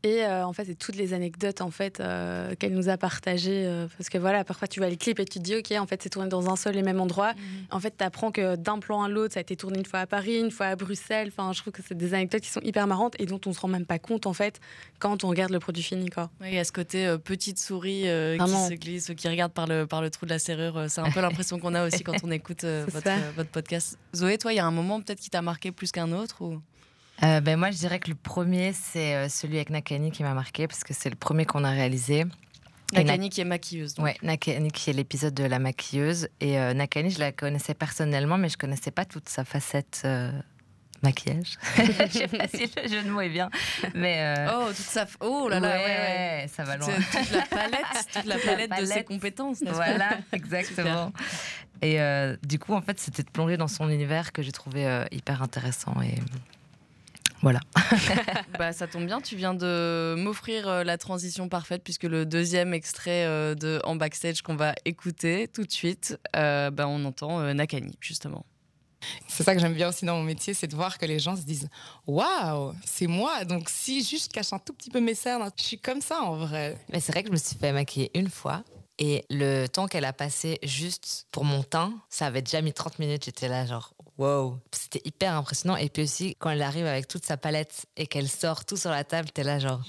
Et 0.06 0.24
euh, 0.24 0.46
en 0.46 0.52
fait, 0.52 0.66
c'est 0.66 0.78
toutes 0.78 0.94
les 0.94 1.14
anecdotes 1.14 1.60
en 1.60 1.72
fait 1.72 1.98
euh, 1.98 2.54
qu'elle 2.54 2.74
nous 2.74 2.88
a 2.88 2.96
partagées. 2.96 3.64
euh, 3.66 3.88
parce 3.98 4.08
que 4.08 4.18
voilà, 4.18 4.44
parfois 4.44 4.68
tu 4.68 4.78
vois 4.78 4.88
les 4.88 4.96
clips 4.96 5.18
et 5.18 5.24
tu 5.24 5.40
te 5.40 5.44
dis, 5.44 5.56
ok, 5.56 5.72
en 5.80 5.86
fait, 5.86 6.00
c'est 6.00 6.10
tourné 6.10 6.28
dans 6.28 6.48
un 6.48 6.54
seul 6.54 6.76
et 6.76 6.82
même 6.82 7.00
endroit. 7.00 7.32
En 7.72 7.80
fait, 7.80 7.94
tu 7.98 8.04
apprends 8.04 8.30
que 8.30 8.54
d'un 8.54 8.78
plan 8.78 9.02
à 9.02 9.08
l'autre, 9.08 9.34
ça 9.34 9.40
a 9.40 9.42
été 9.42 9.56
tourné 9.56 9.78
une 9.80 9.84
fois 9.84 10.00
à 10.00 10.06
Paris, 10.06 10.38
une 10.38 10.52
fois 10.52 10.66
à 10.66 10.76
Bruxelles. 10.76 11.32
Enfin, 11.36 11.52
je 11.52 11.60
trouve 11.60 11.72
que 11.72 11.82
c'est 11.82 11.96
des 11.96 12.14
anecdotes 12.14 12.42
qui 12.42 12.50
sont 12.50 12.60
hyper 12.60 12.86
marrantes 12.86 13.16
et 13.18 13.26
dont 13.26 13.40
on 13.46 13.52
se 13.52 13.58
rend 13.58 13.66
même 13.66 13.84
pas 13.84 13.98
compte 13.98 14.26
en 14.26 14.32
fait 14.32 14.60
quand 15.00 15.24
on 15.24 15.28
regarde 15.28 15.50
le 15.50 15.58
produit 15.58 15.82
fini. 15.82 16.08
Quoi. 16.08 16.30
Oui, 16.40 16.48
il 16.50 16.54
y 16.54 16.58
a 16.58 16.64
ce 16.64 16.72
côté 16.72 17.16
petite 17.24 17.58
souris 17.58 18.02
qui 18.02 18.50
se 18.50 18.74
glisse, 18.74 19.10
qui 19.16 19.28
regarde 19.28 19.52
par 19.52 19.66
le, 19.66 19.86
par 19.86 20.02
le 20.02 20.10
trou 20.10 20.24
de 20.26 20.30
la 20.30 20.38
serrure. 20.38 20.84
C'est 20.88 21.00
un 21.00 21.10
peu 21.10 21.20
l'impression 21.22 21.58
qu'on 21.58 21.74
a 21.74 21.84
aussi 21.84 22.04
quand 22.04 22.14
on 22.22 22.30
écoute 22.30 22.64
votre, 22.64 23.10
votre 23.34 23.50
podcast. 23.50 23.98
Zoé, 24.14 24.38
toi, 24.38 24.52
il 24.52 24.56
y 24.56 24.60
a 24.60 24.66
un 24.66 24.70
moment 24.70 25.00
peut-être 25.00 25.20
qui 25.20 25.30
t'a 25.30 25.42
marqué 25.42 25.72
plus 25.72 25.90
qu'un 25.90 26.12
autre 26.12 26.42
ou... 26.42 26.60
Euh, 27.22 27.40
ben 27.40 27.58
moi 27.58 27.70
je 27.70 27.78
dirais 27.78 27.98
que 27.98 28.10
le 28.10 28.14
premier 28.14 28.72
c'est 28.74 29.14
euh, 29.14 29.28
celui 29.28 29.56
avec 29.56 29.70
Nakani 29.70 30.10
qui 30.10 30.22
m'a 30.22 30.34
marqué 30.34 30.68
parce 30.68 30.84
que 30.84 30.92
c'est 30.92 31.08
le 31.08 31.16
premier 31.16 31.46
qu'on 31.46 31.64
a 31.64 31.70
réalisé. 31.70 32.24
Nakani 32.92 33.30
qui 33.30 33.40
est 33.40 33.44
maquilleuse. 33.44 33.94
Ouais, 33.98 34.16
Nakani 34.22 34.70
qui 34.70 34.90
est 34.90 34.92
l'épisode 34.92 35.34
de 35.34 35.44
la 35.44 35.58
maquilleuse. 35.58 36.28
Et 36.40 36.58
euh, 36.58 36.72
Nakani, 36.72 37.10
je 37.10 37.18
la 37.18 37.32
connaissais 37.32 37.74
personnellement, 37.74 38.38
mais 38.38 38.48
je 38.48 38.56
connaissais 38.56 38.92
pas 38.92 39.04
toute 39.04 39.28
sa 39.28 39.44
facette 39.44 40.02
euh, 40.04 40.30
maquillage. 41.02 41.58
je 41.76 42.10
sais 42.12 42.28
pas 42.28 42.46
si 42.46 42.70
le 42.80 42.88
jeu 42.88 43.02
de 43.02 43.10
mots 43.10 43.22
est 43.22 43.28
bien, 43.28 43.50
mais. 43.94 44.18
euh, 44.38 44.50
Oh, 44.54 44.66
toute 44.68 44.76
sa... 44.76 45.06
oh 45.18 45.48
là 45.48 45.58
là, 45.58 45.68
ouais, 45.68 45.84
ouais. 45.84 46.46
ça 46.54 46.62
va 46.62 46.76
Toute, 46.78 46.86
loin. 46.86 46.96
toute 47.10 47.30
la 47.32 47.42
palette, 47.46 47.80
toute 48.12 48.24
la 48.24 48.34
Toute 48.36 48.44
la 48.44 48.52
palette, 48.52 48.80
de 48.80 48.84
ses 48.86 49.02
compétences. 49.04 49.62
Voilà, 49.66 50.18
exactement. 50.32 51.12
Et 51.82 51.98
du 52.44 52.58
coup, 52.60 52.72
en 52.74 52.82
fait, 52.82 53.00
c'était 53.00 53.24
de 53.24 53.30
plonger 53.30 53.56
dans 53.56 53.68
son 53.68 53.88
univers 53.90 54.32
que 54.32 54.42
j'ai 54.42 54.52
trouvé 54.52 55.04
hyper 55.10 55.42
intéressant. 55.42 55.94
Et 56.02 56.14
voilà. 57.42 57.60
Bah, 58.58 58.72
ça 58.72 58.86
tombe 58.86 59.06
bien, 59.06 59.20
tu 59.20 59.36
viens 59.36 59.54
de 59.54 60.14
m'offrir 60.16 60.68
euh, 60.68 60.84
la 60.84 60.96
transition 60.96 61.48
parfaite 61.48 61.82
puisque 61.84 62.04
le 62.04 62.24
deuxième 62.24 62.72
extrait 62.72 63.24
euh, 63.26 63.54
de 63.54 63.80
En 63.84 63.96
Backstage 63.96 64.42
qu'on 64.42 64.56
va 64.56 64.74
écouter 64.84 65.48
tout 65.48 65.64
de 65.64 65.70
suite, 65.70 66.18
euh, 66.34 66.70
bah, 66.70 66.88
on 66.88 67.04
entend 67.04 67.40
euh, 67.40 67.52
Nakani 67.52 67.96
justement. 68.00 68.46
C'est 69.28 69.42
ça 69.42 69.54
que 69.54 69.60
j'aime 69.60 69.74
bien 69.74 69.88
aussi 69.88 70.04
dans 70.04 70.16
mon 70.16 70.22
métier, 70.22 70.54
c'est 70.54 70.66
de 70.66 70.74
voir 70.74 70.98
que 70.98 71.06
les 71.06 71.18
gens 71.18 71.36
se 71.36 71.42
disent 71.42 71.68
Waouh, 72.06 72.74
c'est 72.84 73.06
moi. 73.06 73.44
Donc, 73.44 73.68
si 73.68 74.02
juste 74.02 74.30
je 74.30 74.34
cache 74.34 74.52
un 74.52 74.58
tout 74.58 74.72
petit 74.72 74.90
peu 74.90 75.00
mes 75.00 75.14
cernes, 75.14 75.48
je 75.56 75.62
suis 75.62 75.78
comme 75.78 76.00
ça 76.00 76.22
en 76.22 76.36
vrai. 76.36 76.76
Mais 76.92 77.00
c'est 77.00 77.12
vrai 77.12 77.22
que 77.22 77.28
je 77.28 77.32
me 77.32 77.38
suis 77.38 77.56
fait 77.56 77.72
maquiller 77.72 78.10
une 78.14 78.30
fois. 78.30 78.62
Et 78.98 79.24
le 79.28 79.66
temps 79.66 79.88
qu'elle 79.88 80.06
a 80.06 80.14
passé 80.14 80.58
juste 80.62 81.26
pour 81.30 81.44
mon 81.44 81.62
teint, 81.62 81.92
ça 82.08 82.26
avait 82.26 82.40
déjà 82.40 82.62
mis 82.62 82.72
30 82.72 82.98
minutes. 82.98 83.26
J'étais 83.26 83.48
là, 83.48 83.66
genre, 83.66 83.92
wow. 84.18 84.58
C'était 84.72 85.02
hyper 85.04 85.34
impressionnant. 85.34 85.76
Et 85.76 85.88
puis 85.88 86.02
aussi, 86.02 86.36
quand 86.38 86.50
elle 86.50 86.62
arrive 86.62 86.86
avec 86.86 87.08
toute 87.08 87.24
sa 87.24 87.36
palette 87.36 87.86
et 87.96 88.06
qu'elle 88.06 88.28
sort 88.28 88.64
tout 88.64 88.76
sur 88.76 88.90
la 88.90 89.04
table, 89.04 89.30
t'es 89.32 89.42
là, 89.42 89.58
genre, 89.58 89.80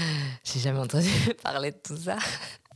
j'ai 0.44 0.60
jamais 0.60 0.78
entendu 0.78 1.10
parler 1.42 1.72
de 1.72 1.78
tout 1.82 1.96
ça. 1.96 2.18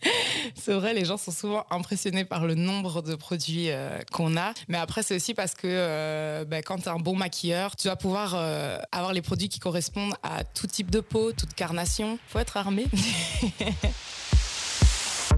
c'est 0.55 0.73
vrai, 0.73 0.95
les 0.95 1.05
gens 1.05 1.17
sont 1.17 1.31
souvent 1.31 1.67
impressionnés 1.71 2.25
par 2.25 2.47
le 2.47 2.55
nombre 2.55 3.03
de 3.03 3.15
produits 3.15 3.71
euh, 3.71 3.99
qu'on 4.13 4.37
a. 4.37 4.53
Mais 4.69 4.79
après, 4.79 5.03
c'est 5.03 5.17
aussi 5.17 5.35
parce 5.35 5.55
que 5.55 5.67
euh, 5.67 6.45
ben, 6.45 6.63
quand 6.63 6.79
tu 6.79 6.85
es 6.85 6.89
un 6.89 6.99
bon 6.99 7.17
maquilleur, 7.17 7.77
tu 7.77 7.89
vas 7.89 7.97
pouvoir 7.97 8.35
euh, 8.35 8.79
avoir 8.93 9.13
les 9.13 9.23
produits 9.23 9.49
qui 9.49 9.59
correspondent 9.59 10.15
à 10.23 10.45
tout 10.45 10.67
type 10.67 10.91
de 10.91 11.01
peau, 11.01 11.33
toute 11.33 11.55
carnation. 11.55 12.19
faut 12.29 12.39
être 12.39 12.57
armé. 12.57 12.87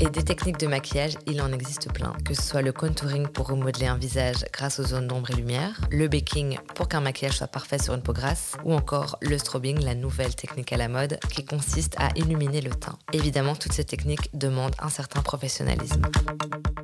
Et 0.01 0.09
des 0.09 0.23
techniques 0.25 0.59
de 0.59 0.67
maquillage, 0.67 1.15
il 1.27 1.41
en 1.43 1.53
existe 1.53 1.93
plein. 1.93 2.13
Que 2.25 2.35
ce 2.35 2.43
soit 2.43 2.63
le 2.63 2.73
contouring 2.73 3.29
pour 3.29 3.49
remodeler 3.49 3.87
un 3.87 3.97
visage 3.97 4.45
grâce 4.53 4.81
aux 4.81 4.85
zones 4.85 5.07
d'ombre 5.07 5.31
et 5.31 5.35
lumière, 5.35 5.81
le 5.91 6.09
baking 6.09 6.59
pour 6.75 6.89
qu'un 6.89 7.01
maquillage 7.01 7.37
soit 7.39 7.47
parfait 7.47 7.79
sur 7.79 7.95
une 7.95 8.03
peau 8.03 8.13
grasse, 8.13 8.53
ou 8.65 8.75
encore 8.75 9.17
le 9.21 9.39
strobing, 9.39 9.83
la 9.85 9.95
nouvelle 9.95 10.35
technique 10.35 10.73
à 10.73 10.77
la 10.77 10.89
mode 10.89 11.19
qui 11.31 11.45
consiste 11.45 11.95
à 11.99 12.11
illuminer 12.17 12.61
le 12.61 12.71
teint. 12.71 12.99
Évidemment, 13.13 13.55
toutes 13.55 13.73
ces 13.73 13.85
techniques 13.85 14.31
demandent 14.35 14.75
un 14.79 14.89
certain 14.89 15.23
professionnalisme. 15.23 16.03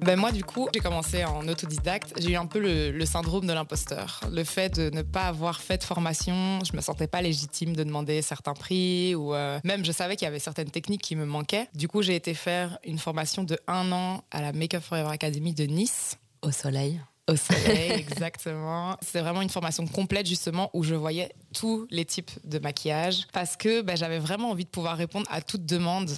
Ben 0.02 0.16
moi, 0.18 0.32
du 0.32 0.44
coup, 0.44 0.68
j'ai 0.72 0.80
commencé 0.80 1.24
en 1.24 1.46
autodidacte. 1.48 2.14
J'ai 2.18 2.30
eu 2.30 2.36
un 2.36 2.46
peu 2.46 2.60
le, 2.60 3.04
syndrome 3.04 3.46
de 3.46 3.52
l'imposteur. 3.52 4.20
Le 4.30 4.44
fait 4.44 4.74
de 4.78 4.94
ne 4.94 5.02
pas 5.02 5.24
avoir 5.24 5.60
fait 5.60 5.78
de 5.78 5.82
formation, 5.82 6.60
je 6.64 6.74
me 6.76 6.80
sentais 6.80 7.06
pas 7.06 7.20
légitime 7.20 7.74
de 7.74 7.82
demander 7.82 8.22
certains 8.22 8.54
prix 8.54 9.14
ou 9.14 9.34
euh, 9.34 9.58
même 9.64 9.84
je 9.84 9.92
savais 9.92 10.16
qu'il 10.16 10.24
y 10.24 10.28
avait 10.28 10.38
certaines 10.38 10.70
techniques 10.70 11.02
qui 11.02 11.16
me 11.16 11.26
manquaient. 11.26 11.68
Du 11.74 11.88
coup, 11.88 12.02
j'ai 12.02 12.14
été 12.14 12.32
faire 12.34 12.78
une 12.84 12.98
formation 12.98 13.07
de 13.12 13.58
un 13.66 13.90
an 13.92 14.22
à 14.30 14.42
la 14.42 14.52
Make 14.52 14.74
Up 14.74 14.82
Forever 14.82 15.10
Academy 15.10 15.54
de 15.54 15.64
Nice. 15.64 16.18
Au 16.42 16.50
soleil. 16.50 17.00
Au 17.28 17.36
soleil, 17.36 17.90
exactement. 17.92 18.96
C'est 19.02 19.20
vraiment 19.20 19.42
une 19.42 19.50
formation 19.50 19.86
complète 19.86 20.26
justement 20.26 20.70
où 20.72 20.82
je 20.82 20.94
voyais 20.94 21.30
tous 21.54 21.86
les 21.90 22.04
types 22.04 22.30
de 22.44 22.58
maquillage 22.58 23.26
parce 23.32 23.56
que 23.56 23.82
ben, 23.82 23.96
j'avais 23.96 24.18
vraiment 24.18 24.50
envie 24.50 24.64
de 24.64 24.70
pouvoir 24.70 24.96
répondre 24.96 25.26
à 25.30 25.40
toute 25.40 25.64
demande. 25.66 26.10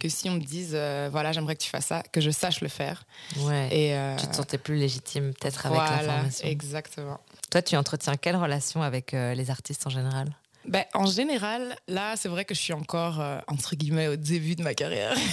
Que 0.00 0.10
si 0.10 0.28
on 0.28 0.34
me 0.34 0.40
dise, 0.40 0.72
euh, 0.74 1.08
voilà, 1.10 1.32
j'aimerais 1.32 1.56
que 1.56 1.62
tu 1.62 1.70
fasses 1.70 1.86
ça, 1.86 2.02
que 2.12 2.20
je 2.20 2.30
sache 2.30 2.60
le 2.60 2.68
faire. 2.68 3.04
Ouais. 3.38 3.68
Et 3.74 3.94
euh, 3.94 4.14
Tu 4.16 4.26
te 4.26 4.36
sentais 4.36 4.58
plus 4.58 4.76
légitime 4.76 5.32
peut-être 5.32 5.64
avec 5.64 5.78
la 5.78 5.84
voilà, 5.86 6.12
formation. 6.16 6.46
exactement. 6.46 7.18
Toi, 7.50 7.62
tu 7.62 7.76
entretiens 7.76 8.14
quelle 8.16 8.36
relation 8.36 8.82
avec 8.82 9.14
euh, 9.14 9.32
les 9.34 9.50
artistes 9.50 9.86
en 9.86 9.90
général? 9.90 10.36
Ben, 10.68 10.84
en 10.94 11.06
général, 11.06 11.76
là, 11.86 12.16
c'est 12.16 12.28
vrai 12.28 12.44
que 12.44 12.54
je 12.54 12.60
suis 12.60 12.72
encore, 12.72 13.20
euh, 13.20 13.38
entre 13.46 13.76
guillemets, 13.76 14.08
au 14.08 14.16
début 14.16 14.56
de 14.56 14.62
ma 14.62 14.74
carrière. 14.74 15.16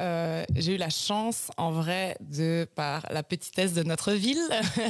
Euh, 0.00 0.44
j'ai 0.56 0.74
eu 0.74 0.76
la 0.76 0.90
chance, 0.90 1.50
en 1.56 1.70
vrai, 1.70 2.16
de, 2.20 2.66
par 2.74 3.06
la 3.10 3.22
petitesse 3.22 3.72
de 3.72 3.82
notre 3.82 4.12
ville, 4.12 4.40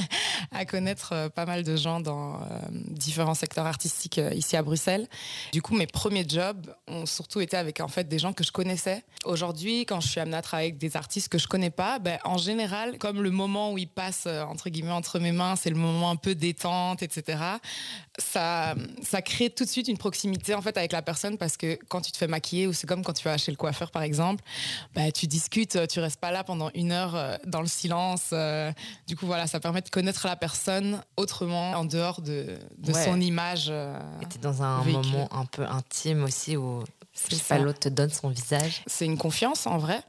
à 0.51 0.65
connaître 0.65 1.13
euh, 1.13 1.29
pas 1.29 1.45
mal 1.45 1.63
de 1.63 1.75
gens 1.75 1.99
dans 1.99 2.35
euh, 2.35 2.37
différents 2.71 3.33
secteurs 3.33 3.65
artistiques 3.65 4.19
ici 4.33 4.55
à 4.55 4.63
Bruxelles. 4.63 5.07
Du 5.51 5.61
coup, 5.61 5.75
mes 5.75 5.87
premiers 5.87 6.25
jobs 6.27 6.73
ont 6.87 7.05
surtout 7.05 7.41
été 7.41 7.57
avec, 7.57 7.79
en 7.81 7.87
fait, 7.87 8.07
des 8.07 8.19
gens 8.19 8.33
que 8.33 8.43
je 8.43 8.51
connaissais. 8.51 9.03
Aujourd'hui, 9.25 9.85
quand 9.85 9.99
je 9.99 10.07
suis 10.07 10.19
amenée 10.19 10.37
à 10.37 10.41
travailler 10.41 10.69
avec 10.69 10.79
des 10.79 10.95
artistes 10.95 11.29
que 11.29 11.37
je 11.37 11.47
connais 11.47 11.71
pas, 11.71 11.99
ben, 11.99 12.17
en 12.23 12.37
général, 12.37 12.97
comme 12.97 13.21
le 13.21 13.31
moment 13.31 13.71
où 13.73 13.77
ils 13.77 13.87
passent, 13.87 14.27
entre 14.27 14.69
guillemets, 14.69 14.91
entre 14.91 15.19
mes 15.19 15.31
mains, 15.31 15.55
c'est 15.55 15.69
le 15.69 15.75
moment 15.75 16.09
un 16.09 16.15
peu 16.15 16.35
détente, 16.35 17.03
etc., 17.03 17.37
ça, 18.21 18.75
ça 19.03 19.21
crée 19.21 19.49
tout 19.49 19.63
de 19.65 19.69
suite 19.69 19.87
une 19.87 19.97
proximité 19.97 20.53
en 20.55 20.61
fait 20.61 20.77
avec 20.77 20.91
la 20.91 21.01
personne 21.01 21.37
parce 21.37 21.57
que 21.57 21.77
quand 21.89 22.01
tu 22.01 22.11
te 22.11 22.17
fais 22.17 22.27
maquiller 22.27 22.67
ou 22.67 22.73
c'est 22.73 22.87
comme 22.87 23.03
quand 23.03 23.13
tu 23.13 23.23
vas 23.23 23.37
chez 23.37 23.51
le 23.51 23.57
coiffeur 23.57 23.91
par 23.91 24.03
exemple, 24.03 24.43
bah, 24.95 25.11
tu 25.11 25.27
discutes, 25.27 25.87
tu 25.87 25.99
restes 25.99 26.19
pas 26.19 26.31
là 26.31 26.43
pendant 26.43 26.69
une 26.75 26.91
heure 26.91 27.15
euh, 27.15 27.35
dans 27.45 27.61
le 27.61 27.67
silence. 27.67 28.29
euh, 28.33 28.71
du 29.07 29.15
coup 29.15 29.25
voilà, 29.25 29.47
ça 29.47 29.59
permet 29.59 29.81
de 29.81 29.89
connaître 29.89 30.25
la 30.27 30.35
personne 30.35 31.01
autrement 31.17 31.71
en 31.71 31.85
dehors 31.85 32.21
de, 32.21 32.57
de 32.77 32.91
Ouais. 32.93 33.05
son 33.05 33.19
image. 33.19 33.67
euh, 33.69 33.99
Et 34.21 34.25
t'es 34.27 34.39
dans 34.39 34.61
un 34.63 34.81
véhicule. 34.83 35.11
moment 35.11 35.27
un 35.33 35.45
peu 35.45 35.65
intime 35.65 36.23
aussi 36.23 36.57
où 36.57 36.83
C'est 37.13 37.37
pas, 37.47 37.57
ça. 37.57 37.59
l'autre 37.59 37.79
te 37.79 37.89
donne 37.89 38.09
son 38.09 38.29
visage. 38.29 38.83
C'est 38.87 39.05
une 39.05 39.17
confiance 39.17 39.67
en 39.67 39.77
vrai. 39.77 40.01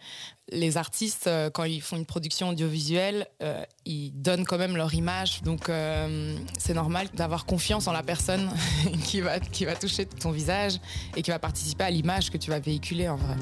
Les 0.51 0.77
artistes, 0.77 1.27
euh, 1.27 1.51
quand 1.51 1.65
ils 1.65 1.83
font 1.83 1.97
une 1.97 2.07
production 2.07 2.51
audiovisuelle, 2.51 3.27
euh, 3.43 3.65
ils 3.85 4.13
donnent 4.13 4.45
quand 4.45 4.59
même 4.59 4.77
leur 4.77 4.95
image. 4.95 5.43
Donc 5.43 5.69
euh, 5.69 6.37
c'est 6.59 6.75
normal 6.75 7.09
d'avoir 7.15 7.45
confiance 7.45 7.89
en 7.89 7.93
la 7.93 8.03
personne 8.03 8.51
qui, 9.05 9.21
va, 9.21 9.41
qui 9.41 9.65
va 9.65 9.75
toucher 9.75 10.07
ton 10.07 10.31
visage 10.31 10.75
et 11.17 11.23
qui 11.23 11.31
va 11.31 11.39
participer 11.39 11.85
à 11.85 11.91
l'image 11.91 12.31
que 12.31 12.39
tu 12.39 12.51
vas 12.51 12.61
véhiculer 12.61 13.09
en 13.09 13.17
vrai. 13.17 13.35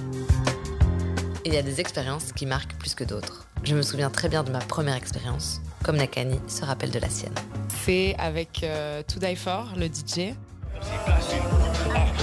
Il 1.44 1.52
y 1.52 1.58
a 1.58 1.62
des 1.62 1.80
expériences 1.80 2.32
qui 2.32 2.46
marquent 2.46 2.76
plus 2.78 2.94
que 2.94 3.04
d'autres. 3.04 3.46
Je 3.62 3.74
me 3.74 3.82
souviens 3.82 4.10
très 4.10 4.28
bien 4.28 4.42
de 4.42 4.50
ma 4.50 4.58
première 4.58 4.94
expérience, 4.94 5.60
comme 5.84 5.96
Nakani 5.96 6.38
se 6.48 6.64
rappelle 6.64 6.90
de 6.90 6.98
la 6.98 7.10
sienne. 7.10 7.34
C'est 7.84 8.14
avec 8.18 8.64
To 9.08 9.18
Die 9.18 9.36
For, 9.36 9.72
le 9.76 9.86
DJ. 9.86 10.34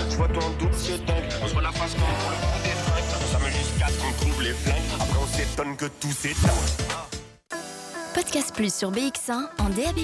Je 0.09 0.15
vois 0.15 0.27
ton 0.27 0.49
doute 0.59 0.73
se 0.73 0.93
dingue. 0.93 1.23
On 1.43 1.47
se 1.47 1.53
voit 1.53 1.61
la 1.61 1.71
face 1.71 1.93
comme 1.93 2.01
pour 2.01 2.31
le 2.31 2.37
coup 2.37 2.63
des 2.63 2.69
flingues. 2.69 3.31
Ça 3.31 3.39
me 3.39 3.49
jusqu'à 3.49 3.87
ce 3.87 4.01
qu'on 4.01 4.11
trouve 4.25 4.41
les 4.43 4.53
flingues. 4.53 4.75
Après, 4.95 5.19
on 5.21 5.27
s'étonne 5.27 5.75
que 5.75 5.85
tout 5.85 6.11
s'éteint. 6.11 7.57
Podcast 8.13 8.53
Plus 8.55 8.73
sur 8.73 8.91
BX1 8.91 9.47
en 9.59 9.69
DAB+. 9.69 9.99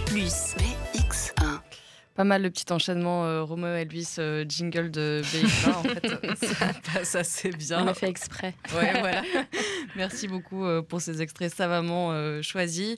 BX1. 2.13 2.15
Pas 2.15 2.23
mal 2.23 2.41
le 2.43 2.49
petit 2.49 2.71
enchaînement 2.71 3.25
euh, 3.25 3.43
Romeo 3.43 3.67
Elvis 3.75 4.15
euh, 4.19 4.45
jingle 4.47 4.91
de 4.91 5.21
BX1 5.23 5.69
en 5.73 5.83
fait 5.83 6.35
ça 6.45 6.71
passe 6.93 7.15
assez 7.15 7.51
On 7.53 7.57
bien. 7.57 7.85
l'a 7.85 7.93
fait 7.93 8.09
exprès. 8.09 8.53
Ouais, 8.75 8.99
voilà. 8.99 9.21
Merci 9.95 10.27
beaucoup 10.27 10.65
euh, 10.65 10.81
pour 10.81 11.01
ces 11.01 11.21
extraits 11.21 11.53
savamment 11.53 12.11
euh, 12.11 12.41
choisis. 12.41 12.97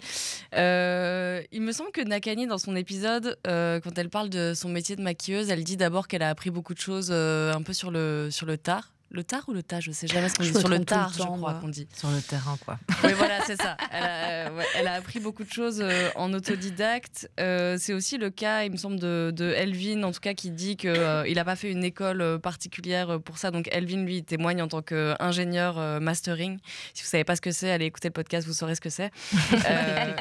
Euh, 0.55 1.41
il 1.51 1.61
me 1.61 1.71
semble 1.71 1.91
que 1.91 2.01
Nakani, 2.01 2.47
dans 2.47 2.57
son 2.57 2.75
épisode, 2.75 3.37
euh, 3.47 3.79
quand 3.79 3.97
elle 3.97 4.09
parle 4.09 4.29
de 4.29 4.53
son 4.55 4.69
métier 4.69 4.95
de 4.95 5.01
maquilleuse, 5.01 5.49
elle 5.49 5.63
dit 5.63 5.77
d'abord 5.77 6.07
qu'elle 6.07 6.23
a 6.23 6.29
appris 6.29 6.49
beaucoup 6.49 6.73
de 6.73 6.79
choses 6.79 7.09
euh, 7.11 7.53
un 7.53 7.61
peu 7.61 7.73
sur 7.73 7.91
le, 7.91 8.29
sur 8.31 8.45
le 8.45 8.57
tard. 8.57 8.91
Le 9.11 9.23
tard 9.23 9.43
ou 9.47 9.53
le 9.53 9.63
tas 9.63 9.79
Je 9.79 9.91
sais 9.91 10.07
jamais 10.07 10.27
ce 10.29 10.35
qu'on 10.35 10.43
Je 10.43 10.51
dit. 10.51 10.59
Sur 10.59 10.67
le 10.67 10.83
tard, 10.83 11.13
je 11.13 11.23
crois 11.23 11.53
qu'on 11.55 11.69
dit. 11.69 11.87
Sur 11.95 12.09
le 12.09 12.21
terrain, 12.21 12.57
quoi. 12.65 12.77
Oui, 13.03 13.13
voilà, 13.13 13.39
c'est 13.45 13.55
ça. 13.55 13.77
Elle 13.91 14.03
a, 14.03 14.07
euh, 14.49 14.57
ouais, 14.57 14.65
elle 14.75 14.87
a 14.87 14.93
appris 14.93 15.19
beaucoup 15.19 15.43
de 15.43 15.51
choses 15.51 15.79
euh, 15.81 16.09
en 16.15 16.33
autodidacte. 16.33 17.29
Euh, 17.39 17.77
c'est 17.79 17.93
aussi 17.93 18.17
le 18.17 18.29
cas, 18.29 18.63
il 18.63 18.71
me 18.71 18.77
semble, 18.77 18.99
de, 18.99 19.31
de 19.33 19.51
Elvin, 19.51 20.03
en 20.03 20.11
tout 20.11 20.19
cas, 20.19 20.33
qui 20.33 20.51
dit 20.51 20.75
qu'il 20.75 20.91
n'a 20.91 21.45
pas 21.45 21.55
fait 21.55 21.71
une 21.71 21.83
école 21.83 22.39
particulière 22.41 23.19
pour 23.21 23.37
ça. 23.37 23.51
Donc, 23.51 23.69
Elvin, 23.71 24.03
lui, 24.03 24.23
témoigne 24.23 24.61
en 24.61 24.67
tant 24.67 24.81
qu'ingénieur 24.81 25.77
euh, 25.77 25.99
mastering. 25.99 26.57
Si 26.93 27.03
vous 27.03 27.09
savez 27.09 27.23
pas 27.23 27.35
ce 27.35 27.41
que 27.41 27.51
c'est, 27.51 27.71
allez 27.71 27.85
écouter 27.85 28.09
le 28.09 28.13
podcast, 28.13 28.47
vous 28.47 28.53
saurez 28.53 28.75
ce 28.75 28.81
que 28.81 28.89
c'est. 28.89 29.11
Euh, 29.67 30.15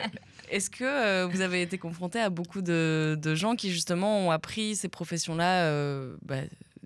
Est-ce 0.50 0.70
que 0.70 0.84
euh, 0.84 1.26
vous 1.26 1.40
avez 1.40 1.62
été 1.62 1.76
confronté 1.78 2.20
à 2.20 2.30
beaucoup 2.30 2.62
de, 2.62 3.18
de 3.20 3.34
gens 3.34 3.56
qui, 3.56 3.72
justement, 3.72 4.20
ont 4.20 4.30
appris 4.30 4.76
ces 4.76 4.88
professions-là 4.88 5.64
euh, 5.64 6.16
bah, 6.22 6.36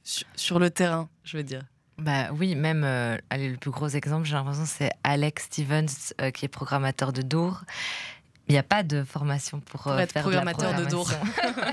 sur, 0.02 0.26
sur 0.34 0.58
le 0.58 0.70
terrain, 0.70 1.08
je 1.24 1.36
veux 1.36 1.42
dire? 1.42 1.62
Bah 1.98 2.28
oui, 2.32 2.54
même 2.54 2.84
euh, 2.84 3.16
allez, 3.30 3.48
le 3.48 3.56
plus 3.56 3.70
gros 3.70 3.88
exemple, 3.88 4.26
j'ai 4.26 4.34
l'impression, 4.34 4.64
c'est 4.66 4.90
Alex 5.02 5.44
Stevens, 5.44 6.12
euh, 6.20 6.30
qui 6.30 6.44
est 6.44 6.48
programmateur 6.48 7.12
de 7.12 7.22
Dour. 7.22 7.62
Il 8.48 8.52
n'y 8.52 8.58
a 8.58 8.62
pas 8.62 8.82
de 8.82 9.02
formation 9.02 9.60
pour, 9.60 9.82
Pour 9.82 9.92
euh, 9.92 9.98
être 9.98 10.12
faire 10.12 10.22
programmateur 10.22 10.72
de, 10.72 10.78
de 10.78 10.84
la 10.84 10.90
Dour. 10.90 11.10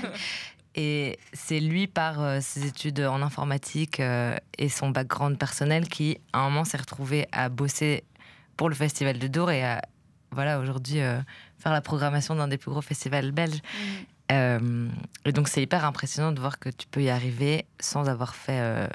Et 0.74 1.18
c'est 1.32 1.60
lui, 1.60 1.86
par 1.86 2.20
euh, 2.20 2.40
ses 2.42 2.66
études 2.66 3.00
en 3.00 3.22
informatique 3.22 3.98
et 4.00 4.68
son 4.68 4.90
background 4.90 5.38
personnel, 5.38 5.88
qui, 5.88 6.18
à 6.34 6.40
un 6.40 6.50
moment, 6.50 6.64
s'est 6.64 6.76
retrouvé 6.76 7.28
à 7.32 7.48
bosser 7.48 8.04
pour 8.58 8.68
le 8.68 8.74
festival 8.74 9.18
de 9.18 9.26
Dour 9.26 9.50
et 9.50 9.64
à, 9.64 9.80
voilà, 10.32 10.58
aujourd'hui, 10.58 10.98
faire 11.58 11.72
la 11.72 11.80
programmation 11.80 12.34
d'un 12.34 12.48
des 12.48 12.58
plus 12.58 12.70
gros 12.70 12.82
festivals 12.82 13.32
belges. 13.32 13.62
Euh, 14.32 14.88
et 15.24 15.32
donc, 15.32 15.48
c'est 15.48 15.62
hyper 15.62 15.84
impressionnant 15.84 16.32
de 16.32 16.40
voir 16.40 16.58
que 16.58 16.68
tu 16.68 16.86
peux 16.86 17.02
y 17.02 17.10
arriver 17.10 17.66
sans 17.80 18.08
avoir 18.08 18.34
fait. 18.34 18.88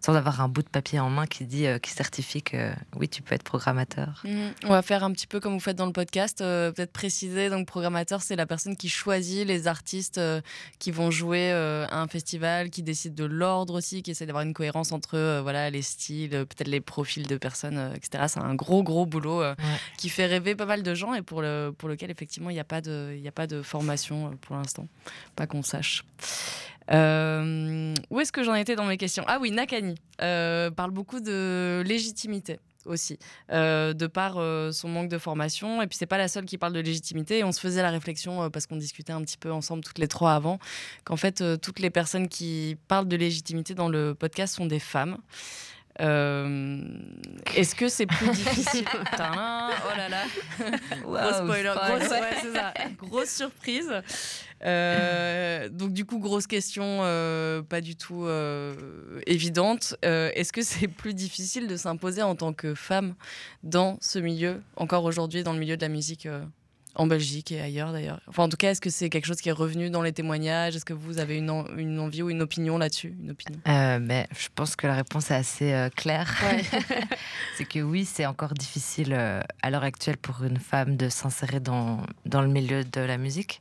Sans 0.00 0.14
avoir 0.14 0.40
un 0.40 0.48
bout 0.48 0.62
de 0.62 0.68
papier 0.68 0.98
en 0.98 1.10
main 1.10 1.26
qui 1.26 1.44
dit, 1.44 1.66
euh, 1.66 1.78
qui 1.78 1.90
certifie 1.90 2.42
que 2.42 2.72
oui, 2.96 3.08
tu 3.08 3.20
peux 3.22 3.34
être 3.34 3.42
programmateur. 3.42 4.22
Mhm. 4.24 4.52
On 4.64 4.70
va 4.70 4.82
faire 4.82 5.04
un 5.04 5.12
petit 5.12 5.26
peu 5.26 5.40
comme 5.40 5.52
vous 5.52 5.60
faites 5.60 5.76
dans 5.76 5.86
le 5.86 5.92
podcast, 5.92 6.40
euh, 6.40 6.72
peut-être 6.72 6.92
préciser. 6.92 7.50
Donc, 7.50 7.66
programmateur, 7.66 8.22
c'est 8.22 8.36
la 8.36 8.46
personne 8.46 8.76
qui 8.76 8.88
choisit 8.88 9.46
les 9.46 9.66
artistes 9.66 10.18
euh, 10.18 10.40
qui 10.78 10.90
vont 10.90 11.10
jouer 11.10 11.50
à 11.52 12.00
un 12.00 12.08
festival, 12.08 12.70
qui 12.70 12.82
décide 12.82 13.14
de 13.14 13.24
l'ordre 13.24 13.74
aussi, 13.74 14.02
qui 14.02 14.10
essaie 14.12 14.26
d'avoir 14.26 14.44
une 14.44 14.54
cohérence 14.54 14.92
entre 14.92 15.40
voilà 15.42 15.70
les 15.70 15.82
styles, 15.82 16.30
peut-être 16.30 16.68
les 16.68 16.80
profils 16.80 17.26
de 17.26 17.36
personnes, 17.36 17.92
etc. 17.94 18.24
C'est 18.28 18.40
un 18.40 18.54
gros 18.54 18.82
gros 18.82 19.06
boulot 19.06 19.40
Ouais. 19.42 19.54
qui 19.96 20.08
fait 20.08 20.26
rêver 20.26 20.54
pas 20.54 20.66
mal 20.66 20.82
de 20.82 20.94
gens 20.94 21.14
et 21.14 21.22
pour 21.22 21.42
le 21.42 21.72
pour 21.76 21.88
lequel 21.88 22.10
effectivement 22.10 22.50
il 22.50 22.54
n'y 22.54 22.60
a 22.60 22.64
pas 22.64 22.80
de 22.80 23.14
il 23.18 23.26
a 23.28 23.32
pas 23.32 23.46
de 23.46 23.62
formation 23.62 24.36
pour 24.40 24.56
l'instant, 24.56 24.86
pas 25.36 25.46
qu'on 25.46 25.62
sache. 25.62 26.04
Euh, 26.92 27.94
où 28.10 28.20
est-ce 28.20 28.32
que 28.32 28.42
j'en 28.42 28.54
étais 28.54 28.76
dans 28.76 28.86
mes 28.86 28.96
questions? 28.96 29.24
Ah 29.26 29.38
oui, 29.40 29.50
Nakani 29.50 29.94
euh, 30.22 30.70
parle 30.70 30.90
beaucoup 30.90 31.20
de 31.20 31.82
légitimité 31.86 32.58
aussi, 32.86 33.18
euh, 33.52 33.92
de 33.92 34.06
par 34.06 34.38
euh, 34.38 34.72
son 34.72 34.88
manque 34.88 35.08
de 35.08 35.18
formation. 35.18 35.82
Et 35.82 35.86
puis 35.86 35.96
c'est 35.96 36.06
pas 36.06 36.18
la 36.18 36.28
seule 36.28 36.44
qui 36.44 36.58
parle 36.58 36.72
de 36.72 36.80
légitimité. 36.80 37.38
Et 37.38 37.44
on 37.44 37.52
se 37.52 37.60
faisait 37.60 37.82
la 37.82 37.90
réflexion 37.90 38.42
euh, 38.42 38.48
parce 38.48 38.66
qu'on 38.66 38.76
discutait 38.76 39.12
un 39.12 39.22
petit 39.22 39.38
peu 39.38 39.52
ensemble 39.52 39.84
toutes 39.84 39.98
les 39.98 40.08
trois 40.08 40.34
avant, 40.34 40.58
qu'en 41.04 41.16
fait 41.16 41.42
toutes 41.60 41.78
les 41.78 41.90
personnes 41.90 42.28
qui 42.28 42.76
parlent 42.88 43.08
de 43.08 43.16
légitimité 43.16 43.74
dans 43.74 43.88
le 43.88 44.14
podcast 44.14 44.56
sont 44.56 44.66
des 44.66 44.80
femmes. 44.80 45.18
Est-ce 45.98 47.74
que 47.74 47.88
c'est 47.88 48.06
plus 48.06 48.30
difficile 48.30 48.86
Oh 49.18 49.96
là 49.96 50.08
là 50.08 50.22
Gros 51.02 51.44
spoiler, 51.44 51.72
grosse, 51.74 52.10
ouais, 52.10 52.20
c'est 52.40 52.54
ça. 52.54 52.72
Grosse 52.96 53.28
surprise. 53.28 53.92
Euh, 54.64 55.68
donc 55.68 55.92
du 55.92 56.04
coup, 56.04 56.18
grosse 56.18 56.46
question, 56.46 56.82
euh, 57.02 57.62
pas 57.62 57.80
du 57.80 57.96
tout 57.96 58.24
euh, 58.26 58.74
évidente. 59.26 59.94
Est-ce 60.02 60.52
que 60.52 60.62
c'est 60.62 60.88
plus 60.88 61.14
difficile 61.14 61.66
de 61.66 61.76
s'imposer 61.76 62.22
en 62.22 62.34
tant 62.34 62.52
que 62.52 62.74
femme 62.74 63.14
dans 63.62 63.98
ce 64.00 64.18
milieu, 64.18 64.62
encore 64.76 65.04
aujourd'hui 65.04 65.42
dans 65.42 65.52
le 65.52 65.58
milieu 65.58 65.76
de 65.76 65.82
la 65.82 65.88
musique 65.88 66.28
en 66.96 67.06
Belgique 67.06 67.52
et 67.52 67.60
ailleurs 67.60 67.92
d'ailleurs? 67.92 68.20
Enfin, 68.26 68.42
en 68.44 68.48
tout 68.48 68.56
cas, 68.56 68.70
est-ce 68.72 68.80
que 68.80 68.90
c'est 68.90 69.08
quelque 69.10 69.26
chose 69.26 69.40
qui 69.40 69.48
est 69.48 69.52
revenu 69.52 69.90
dans 69.90 70.02
les 70.02 70.12
témoignages? 70.12 70.76
Est-ce 70.76 70.84
que 70.84 70.92
vous 70.92 71.18
avez 71.18 71.36
une, 71.38 71.48
en- 71.50 71.66
une 71.76 71.98
envie 72.00 72.22
ou 72.22 72.30
une 72.30 72.42
opinion 72.42 72.78
là-dessus? 72.78 73.14
Une 73.22 73.30
opinion? 73.30 73.60
Euh, 73.68 73.98
ben, 73.98 74.26
je 74.36 74.48
pense 74.54 74.76
que 74.76 74.86
la 74.86 74.94
réponse 74.94 75.30
est 75.30 75.34
assez 75.36 75.72
euh, 75.72 75.88
claire. 75.88 76.34
c'est 77.56 77.64
que 77.64 77.78
oui, 77.80 78.04
c'est 78.04 78.26
encore 78.26 78.54
difficile 78.54 79.12
euh, 79.12 79.40
à 79.62 79.70
l'heure 79.70 79.84
actuelle 79.84 80.16
pour 80.16 80.42
une 80.42 80.58
femme 80.58 80.96
de 80.96 81.08
s'insérer 81.08 81.60
dans, 81.60 82.02
dans 82.26 82.42
le 82.42 82.48
milieu 82.48 82.84
de 82.84 83.00
la 83.00 83.18
musique. 83.18 83.60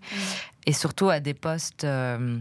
Et 0.69 0.73
surtout 0.73 1.09
à 1.09 1.19
des 1.19 1.33
postes 1.33 1.83
euh, 1.83 2.37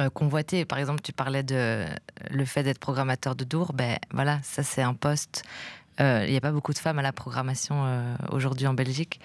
euh, 0.00 0.10
convoités. 0.10 0.64
Par 0.64 0.78
exemple, 0.78 1.00
tu 1.00 1.12
parlais 1.12 1.44
de 1.44 1.84
le 2.30 2.44
fait 2.44 2.64
d'être 2.64 2.80
programmateur 2.80 3.36
de 3.36 3.44
Dour. 3.44 3.72
Ben, 3.72 3.98
voilà, 4.10 4.40
ça 4.42 4.64
c'est 4.64 4.82
un 4.82 4.94
poste. 4.94 5.44
euh, 6.00 6.24
Il 6.26 6.32
n'y 6.32 6.36
a 6.36 6.40
pas 6.40 6.50
beaucoup 6.50 6.72
de 6.72 6.78
femmes 6.78 6.98
à 6.98 7.02
la 7.02 7.12
programmation 7.12 7.76
aujourd'hui 8.32 8.66
en 8.66 8.74
Belgique. 8.74 9.20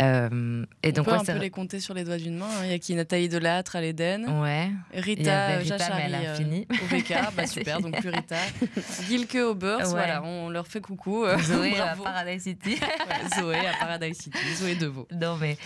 Euh, 0.00 0.64
et 0.82 0.88
On 0.88 0.92
donc, 0.92 1.04
peut 1.06 1.12
ouais, 1.12 1.16
un 1.18 1.24
c'est- 1.24 1.32
peu 1.34 1.38
les 1.38 1.50
compter 1.50 1.78
sur 1.80 1.94
les 1.94 2.04
doigts 2.04 2.16
d'une 2.18 2.36
main. 2.36 2.46
hein. 2.50 2.64
Il 2.64 2.70
y 2.70 2.74
a 2.74 2.78
qui 2.78 2.94
Nathalie 2.94 3.28
Delattre 3.28 3.76
à 3.76 3.80
l'Éden, 3.82 4.26
ouais. 4.42 4.70
Rita, 4.94 5.46
Rita, 5.58 5.62
Jachari, 5.64 6.12
euh, 6.14 6.64
au 6.82 6.86
VK, 6.96 7.14
bah 7.36 7.46
super, 7.46 7.80
donc 7.80 7.98
plus 8.00 8.08
Rita. 8.10 8.36
Gilke 9.08 9.36
au 9.36 9.54
Ouais. 9.54 9.84
voilà, 9.84 10.22
on 10.24 10.48
leur 10.50 10.66
fait 10.66 10.80
coucou. 10.80 11.24
Zoé 11.42 11.78
à. 11.80 11.94
Paradise 11.96 12.42
City. 12.42 12.76
Ouais, 12.80 13.38
Zoé 13.40 13.56
à 13.66 13.72
Paradise 13.80 14.16
City, 14.18 14.54
Zoé 14.56 14.74
Deveau. 14.76 15.06
Non, 15.12 15.36
mais 15.38 15.56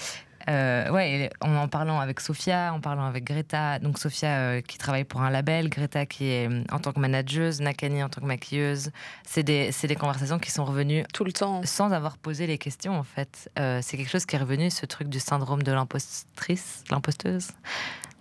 euh, 0.49 0.91
ouais, 0.91 1.31
en 1.41 1.55
en 1.57 1.69
parlant 1.69 1.99
avec 2.01 2.21
Sophia, 2.21 2.73
en 2.73 2.81
parlant 2.81 3.07
avec 3.07 3.25
Greta, 3.25 3.79
donc 3.79 3.99
Sophia 3.99 4.29
euh, 4.39 4.61
qui 4.61 4.79
travaille 4.79 5.05
pour 5.05 5.23
un 5.23 5.31
label, 5.31 5.69
Greta 5.69 6.07
qui 6.07 6.27
est 6.27 6.49
euh, 6.49 6.63
en 6.71 6.79
tant 6.79 6.93
que 6.93 7.01
manageuse, 7.01 7.61
Nakani 7.61 8.03
en 8.03 8.09
tant 8.09 8.21
que 8.21 8.27
maquilleuse, 8.27 8.91
c'est 9.25 9.43
des, 9.43 9.73
c'est 9.73 9.89
des 9.89 9.97
conversations 9.97 10.39
qui 10.39 10.51
sont 10.51 10.65
revenues 10.65 11.05
Tout 11.13 11.25
le 11.25 11.33
temps. 11.33 11.63
sans 11.65 11.93
avoir 11.93 12.17
posé 12.19 12.47
les 12.47 12.59
questions 12.59 12.97
en 12.99 13.03
fait. 13.03 13.51
Euh, 13.59 13.81
c'est 13.83 13.97
quelque 13.97 14.11
chose 14.11 14.27
qui 14.27 14.37
est 14.37 14.39
revenu, 14.39 14.71
ce 14.71 14.87
truc 14.87 15.09
du 15.09 15.19
syndrome 15.21 15.63
de 15.63 15.73
l'impostrice, 15.73 16.85
l'imposteuse? 16.91 17.49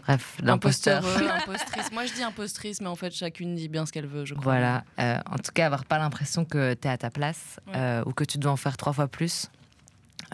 Bref, 0.08 0.38
l'imposteur. 0.42 1.04
Imposteur, 1.06 1.36
impostrice. 1.48 1.92
Moi 1.92 2.06
je 2.06 2.14
dis 2.14 2.24
impostrice, 2.24 2.80
mais 2.82 2.88
en 2.88 2.96
fait 2.96 3.12
chacune 3.14 3.56
dit 3.56 3.70
bien 3.70 3.86
ce 3.86 3.92
qu'elle 3.92 4.06
veut, 4.06 4.24
je 4.26 4.34
crois. 4.36 4.44
Voilà. 4.54 4.84
Euh, 5.00 5.18
en 5.32 5.38
tout 5.38 5.52
cas, 5.54 5.66
avoir 5.66 5.86
pas 5.86 5.98
l'impression 5.98 6.46
que 6.46 6.74
tu 6.76 6.88
es 6.88 6.92
à 6.92 6.98
ta 6.98 7.10
place 7.10 7.60
Ouais. 7.68 7.74
euh, 7.76 8.04
ou 8.06 8.14
que 8.14 8.24
tu 8.24 8.38
dois 8.38 8.52
en 8.52 8.56
faire 8.56 8.78
trois 8.78 8.94
fois 8.94 9.08
plus. 9.08 9.50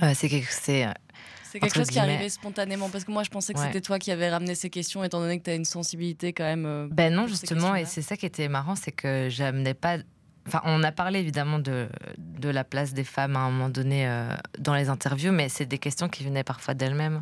Euh, 0.02 0.12
c'est 0.14 0.30
quelque 0.30 0.52
c'est 0.52 0.88
C'est 1.52 1.60
quelque 1.60 1.76
chose 1.76 1.88
qui 1.88 1.94
guillemets. 2.00 2.14
arrivait 2.14 2.30
spontanément 2.30 2.90
parce 2.90 3.04
que 3.04 3.12
moi 3.12 3.24
je 3.24 3.30
pensais 3.30 3.54
que 3.54 3.60
Ouais. 3.60 3.66
c'était 3.68 3.82
toi 3.82 4.00
qui 4.00 4.12
avais 4.12 4.30
ramené 4.30 4.56
ces 4.56 4.70
questions 4.70 5.04
étant 5.04 5.20
donné 5.20 5.38
que 5.40 5.44
tu 5.44 5.50
as 5.50 5.56
une 5.56 5.66
sensibilité 5.66 6.32
quand 6.34 6.44
même. 6.46 6.66
euh, 6.66 6.88
Ben 6.92 7.14
non, 7.14 7.28
justement, 7.28 7.76
et 7.76 7.86
c'est 7.86 8.02
ça 8.02 8.16
qui 8.18 8.26
était 8.26 8.48
marrant, 8.48 8.76
c'est 8.76 8.92
que 8.92 9.28
j'amenais 9.30 9.74
pas. 9.74 9.98
Enfin, 10.48 10.62
on 10.66 10.82
a 10.84 10.92
parlé 10.92 11.20
évidemment 11.20 11.60
de, 11.60 11.88
de 12.18 12.50
la 12.50 12.64
place 12.64 12.94
des 12.94 13.04
femmes 13.04 13.36
à 13.36 13.40
un 13.42 13.52
moment 13.52 13.70
donné 13.70 14.08
euh, 14.08 14.34
dans 14.58 14.74
les 14.74 14.90
interviews, 14.90 15.32
mais 15.32 15.50
c'est 15.50 15.68
des 15.68 15.78
questions 15.78 16.10
qui 16.10 16.24
venaient 16.24 16.44
parfois 16.44 16.74
d'elles-mêmes. 16.74 17.22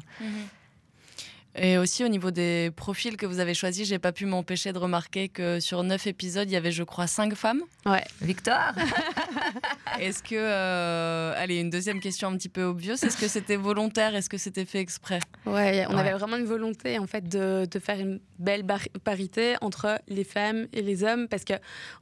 Et 1.56 1.78
aussi 1.78 2.04
au 2.06 2.08
niveau 2.08 2.32
des 2.32 2.72
profils 2.76 3.18
que 3.18 3.26
vous 3.26 3.40
avez 3.40 3.54
choisis, 3.54 3.88
j'ai 3.88 4.00
pas 4.00 4.12
pu 4.12 4.26
m'empêcher 4.26 4.72
de 4.72 4.78
remarquer 4.78 5.30
que 5.30 5.60
sur 5.60 5.84
neuf 5.84 6.06
épisodes, 6.08 6.50
il 6.50 6.54
y 6.54 6.56
avait 6.58 6.72
je 6.72 6.84
crois 6.84 7.08
cinq 7.08 7.34
femmes. 7.36 7.62
Ouais. 7.86 8.04
Victoire 8.22 8.74
Est-ce 10.00 10.22
que, 10.24 10.36
euh, 10.36 11.34
allez, 11.36 11.58
une 11.60 11.70
deuxième 11.70 12.00
question 12.00 12.30
un 12.30 12.38
petit 12.38 12.50
peu 12.50 12.64
obvious, 12.64 12.94
est-ce 12.94 13.18
que 13.18 13.28
c'était 13.28 13.56
volontaire, 13.56 14.16
est-ce 14.16 14.30
que 14.30 14.38
c'était 14.38 14.66
fait 14.66 14.80
exprès? 14.80 15.20
Ouais, 15.46 15.86
on 15.90 15.94
Ouais. 15.96 16.00
avait 16.02 16.14
vraiment 16.14 16.38
une 16.38 16.46
volonté 16.46 16.98
en 17.00 17.08
fait 17.08 17.28
de, 17.28 17.68
de 17.70 17.80
faire 17.80 18.00
une 18.00 18.20
belle 18.38 18.64
parité 19.04 19.56
entre 19.62 20.00
les 20.08 20.24
femmes 20.24 20.68
et 20.72 20.82
les 20.82 21.04
hommes 21.04 21.28
parce 21.28 21.44
que 21.44 21.54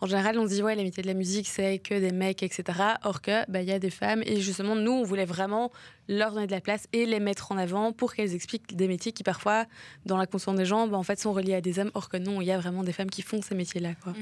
en 0.01 0.05
général 0.07 0.37
on 0.37 0.45
se 0.47 0.53
dit 0.53 0.61
ouais 0.61 0.75
les 0.75 0.83
métiers 0.83 1.01
de 1.01 1.07
la 1.07 1.13
musique 1.15 1.47
c'est 1.47 1.79
que 1.79 1.95
des 1.99 2.11
mecs 2.11 2.43
etc. 2.43 2.63
Or 3.03 3.21
que 3.21 3.49
bah, 3.49 3.61
il 3.61 3.67
y 3.67 3.71
a 3.71 3.79
des 3.79 3.89
femmes 3.89 4.21
et 4.25 4.39
justement 4.39 4.75
nous 4.75 4.91
on 4.91 5.03
voulait 5.03 5.25
vraiment 5.25 5.71
leur 6.07 6.31
donner 6.33 6.47
de 6.47 6.51
la 6.51 6.61
place 6.61 6.87
et 6.93 7.05
les 7.05 7.19
mettre 7.19 7.51
en 7.51 7.57
avant 7.57 7.91
pour 7.93 8.13
qu'elles 8.13 8.33
expliquent 8.35 8.75
des 8.75 8.87
métiers 8.87 9.11
qui 9.11 9.23
parfois 9.23 9.65
dans 10.05 10.17
la 10.17 10.25
conscience 10.25 10.55
des 10.55 10.65
gens 10.65 10.87
bah, 10.87 10.97
en 10.97 11.03
fait 11.03 11.19
sont 11.19 11.33
reliés 11.33 11.55
à 11.55 11.61
des 11.61 11.79
hommes. 11.79 11.91
Or 11.93 12.09
que 12.09 12.17
non 12.17 12.41
il 12.41 12.45
y 12.45 12.51
a 12.51 12.57
vraiment 12.57 12.83
des 12.83 12.93
femmes 12.93 13.09
qui 13.09 13.21
font 13.21 13.41
ces 13.41 13.55
métiers 13.55 13.81
là 13.81 13.93
quoi. 14.03 14.13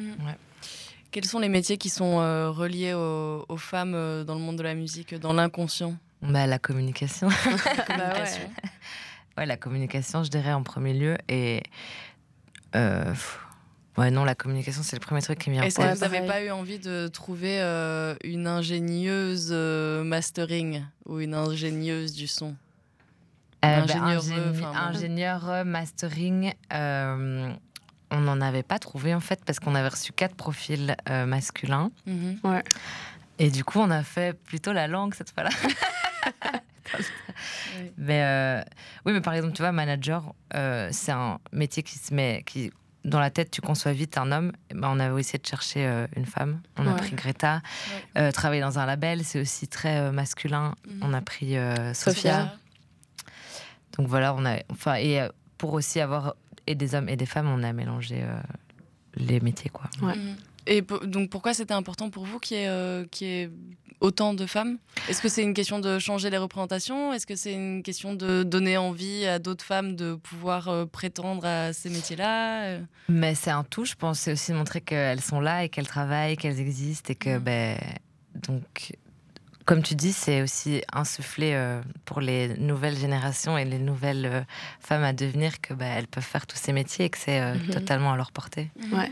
Quels 1.12 1.26
sont 1.26 1.40
les 1.40 1.50
métiers 1.50 1.78
qui 1.78 1.90
sont 1.90 2.20
euh, 2.20 2.50
reliés 2.52 2.94
aux, 2.94 3.46
aux 3.48 3.58
femmes 3.58 3.94
euh, 3.96 4.24
dans 4.26 4.34
le 4.36 4.42
monde 4.42 4.58
de 4.58 4.64
la 4.64 4.74
musique, 4.76 5.16
dans 5.16 5.32
l'inconscient? 5.34 5.96
Bah, 6.22 6.46
La 6.48 6.60
communication. 6.60 7.30
communication 7.88 8.50
ouais, 9.38 9.46
la 9.46 9.56
communication, 9.58 10.24
je 10.24 10.30
dirais 10.30 10.52
en 10.54 10.64
premier 10.64 10.94
lieu. 10.94 11.18
Et. 11.30 11.64
euh, 12.76 13.06
pff, 13.12 13.40
ouais, 13.98 14.12
non, 14.12 14.24
la 14.26 14.36
communication, 14.36 14.82
c'est 14.84 14.96
le 14.96 15.00
premier 15.02 15.22
truc 15.22 15.40
qui 15.40 15.50
me 15.50 15.56
vient. 15.56 15.64
Est-ce 15.64 15.78
que 15.78 15.94
vous 15.94 16.00
n'avez 16.00 16.26
pas 16.28 16.42
eu 16.44 16.52
envie 16.52 16.80
de 16.80 17.08
trouver 17.08 17.62
euh, 17.62 18.16
une 18.24 18.48
ingénieuse 18.48 19.50
euh, 19.52 20.04
mastering 20.04 20.84
ou 21.06 21.20
une 21.20 21.34
ingénieuse 21.34 22.14
du 22.14 22.28
son? 22.28 22.56
Euh, 23.64 23.82
ben, 23.82 23.84
Ingénieur, 23.84 24.22
ingénie- 24.24 24.50
enfin, 24.52 24.72
bon. 24.72 24.78
ingénieur, 24.78 25.50
euh, 25.50 25.64
mastering, 25.64 26.54
euh, 26.74 27.52
on 28.12 28.20
n'en 28.20 28.40
avait 28.42 28.62
pas 28.64 28.78
trouvé 28.78 29.16
en 29.16 29.20
fait 29.20 29.44
parce 29.44 29.60
qu'on 29.60 29.74
avait 29.74 29.88
reçu 29.88 30.12
quatre 30.14 30.36
profils 30.36 30.96
euh, 31.10 31.26
masculins 31.26 31.90
Mhm. 32.06 32.38
et 33.40 33.50
du 33.50 33.64
coup 33.64 33.80
on 33.80 33.90
a 33.90 34.04
fait 34.04 34.38
plutôt 34.38 34.72
la 34.72 34.88
langue 34.88 35.16
cette 35.16 35.32
fois-là. 35.32 35.50
Oui. 37.78 37.92
Mais 37.98 38.24
euh, 38.24 38.62
oui, 39.06 39.12
mais 39.14 39.20
par 39.22 39.34
exemple, 39.34 39.54
tu 39.54 39.62
vois, 39.64 39.72
manager, 39.72 40.34
euh, 40.54 40.88
c'est 40.92 41.12
un 41.12 41.40
métier 41.52 41.84
qui 41.84 41.98
se 41.98 42.14
met, 42.14 42.44
qui 42.46 42.72
dans 43.06 43.20
la 43.20 43.30
tête, 43.30 43.52
tu 43.52 43.62
conçois 43.62 43.94
vite 43.94 44.18
un 44.18 44.32
homme. 44.32 44.52
Eh 44.72 44.74
ben, 44.74 44.90
on 44.92 45.00
avait 45.00 45.20
essayé 45.20 45.40
de 45.40 45.46
chercher 45.46 45.86
euh, 45.86 46.08
une 46.16 46.26
femme. 46.26 46.62
On 46.78 46.88
a 46.88 46.94
pris 46.94 47.12
Greta. 47.12 47.62
Ouais. 48.16 48.22
Euh, 48.22 48.32
travailler 48.32 48.62
dans 48.62 48.80
un 48.80 48.86
label, 48.86 49.24
c'est 49.24 49.40
aussi 49.40 49.68
très 49.68 50.00
euh, 50.00 50.12
masculin. 50.12 50.74
Mhm. 50.88 51.00
On 51.04 51.14
a 51.14 51.22
pris 51.22 51.56
euh, 51.56 51.94
Sophia. 51.94 52.56
Donc 53.98 54.08
voilà, 54.08 54.34
on 54.34 54.44
a, 54.46 54.58
enfin, 54.72 54.96
et 54.96 55.22
euh, 55.22 55.30
pour 55.58 55.74
aussi 55.74 56.02
avoir 56.02 56.36
et 56.68 56.76
des 56.76 56.96
hommes 56.96 57.08
et 57.08 57.16
des 57.16 57.28
femmes, 57.28 57.48
on 57.48 57.62
a 57.64 57.72
mélangé 57.74 58.24
euh, 58.24 58.36
les 59.16 59.40
métiers, 59.40 59.70
quoi. 59.70 59.88
Ouais. 60.02 60.16
Mhm. 60.16 60.36
Et 60.68 60.82
donc 60.82 61.30
pourquoi 61.30 61.54
c'était 61.54 61.74
important 61.74 62.10
pour 62.10 62.26
vous 62.26 62.40
qu'il 62.40 62.58
y, 62.58 62.62
ait, 62.62 62.68
euh, 62.68 63.06
y 63.22 63.26
ait 63.26 63.50
autant 64.00 64.34
de 64.34 64.46
femmes? 64.46 64.78
Est-ce 65.10 65.22
que 65.22 65.30
c'est 65.30 65.44
une 65.44 65.54
question 65.54 65.80
de 65.80 66.00
changer 66.00 66.30
les 66.30 66.38
représentations? 66.38 67.14
Est-ce 67.14 67.26
que 67.28 67.36
c'est 67.36 67.54
une 67.54 67.82
question 67.84 68.14
de 68.14 68.44
donner 68.44 68.78
envie 68.78 69.26
à 69.26 69.40
d'autres 69.40 69.64
femmes 69.64 69.96
de 69.96 70.16
pouvoir 70.16 70.68
euh, 70.68 70.86
prétendre 70.86 71.46
à 71.46 71.72
ces 71.74 71.90
métiers-là? 71.90 72.80
Mais 73.10 73.36
c'est 73.36 73.52
un 73.52 73.64
tout, 73.64 73.86
je 73.86 73.96
pense. 73.96 74.20
C'est 74.20 74.32
aussi 74.32 74.52
de 74.52 74.58
montrer 74.58 74.82
qu'elles 74.82 75.22
sont 75.22 75.40
là 75.40 75.64
et 75.64 75.70
qu'elles 75.70 75.88
travaillent, 75.88 76.36
qu'elles 76.38 76.60
existent 76.60 77.12
et 77.12 77.16
que, 77.16 77.38
Mhm. 77.38 77.44
ben, 77.44 77.78
donc, 78.48 78.94
comme 79.66 79.82
tu 79.82 79.96
dis, 79.96 80.14
c'est 80.14 80.42
aussi 80.44 80.82
insuffler 80.94 81.54
euh, 81.54 81.82
pour 82.06 82.22
les 82.22 82.50
nouvelles 82.58 82.98
générations 82.98 83.58
et 83.58 83.66
les 83.66 83.80
nouvelles 83.80 84.26
euh, 84.26 84.42
femmes 84.80 85.04
à 85.04 85.12
devenir 85.14 85.60
que, 85.62 85.74
ben, 85.74 85.92
elles 85.98 86.08
peuvent 86.08 86.24
faire 86.24 86.46
tous 86.46 86.58
ces 86.58 86.72
métiers 86.72 87.06
et 87.06 87.10
que 87.10 87.18
c'est 87.18 87.40
euh, 87.42 87.56
Mhm. 87.56 87.74
totalement 87.74 88.14
à 88.14 88.18
leur 88.18 88.32
portée. 88.32 88.70
Ouais. 88.94 89.10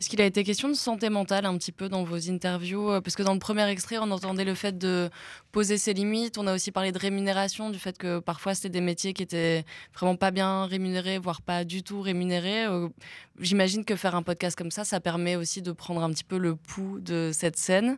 Est-ce 0.00 0.10
qu'il 0.10 0.20
a 0.20 0.24
été 0.26 0.42
question 0.44 0.68
de 0.68 0.74
santé 0.74 1.08
mentale 1.08 1.46
un 1.46 1.56
petit 1.56 1.70
peu 1.72 1.88
dans 1.88 2.02
vos 2.02 2.28
interviews 2.28 2.90
euh, 2.90 3.00
Parce 3.00 3.14
que 3.14 3.22
dans 3.22 3.32
le 3.32 3.38
premier 3.38 3.66
extrait, 3.68 3.96
on 3.98 4.10
entendait 4.10 4.44
le 4.44 4.54
fait 4.54 4.76
de 4.76 5.08
poser 5.52 5.78
ses 5.78 5.94
limites. 5.94 6.36
On 6.36 6.46
a 6.48 6.54
aussi 6.54 6.72
parlé 6.72 6.90
de 6.92 6.98
rémunération, 6.98 7.70
du 7.70 7.78
fait 7.78 7.96
que 7.96 8.18
parfois 8.18 8.54
c'était 8.54 8.68
des 8.70 8.80
métiers 8.82 9.12
qui 9.14 9.22
étaient 9.22 9.64
vraiment 9.94 10.16
pas 10.16 10.32
bien 10.32 10.66
rémunérés, 10.66 11.18
voire 11.18 11.40
pas 11.40 11.64
du 11.64 11.82
tout 11.84 12.02
rémunérés. 12.02 12.66
J'imagine 13.40 13.84
que 13.84 13.96
faire 13.96 14.14
un 14.16 14.22
podcast 14.22 14.58
comme 14.58 14.70
ça, 14.72 14.84
ça 14.84 15.00
permet 15.00 15.36
aussi 15.36 15.62
de 15.62 15.72
prendre 15.72 16.02
un 16.02 16.10
petit 16.10 16.24
peu 16.24 16.38
le 16.38 16.56
pouls 16.56 16.98
de 17.00 17.30
cette 17.32 17.56
scène. 17.56 17.96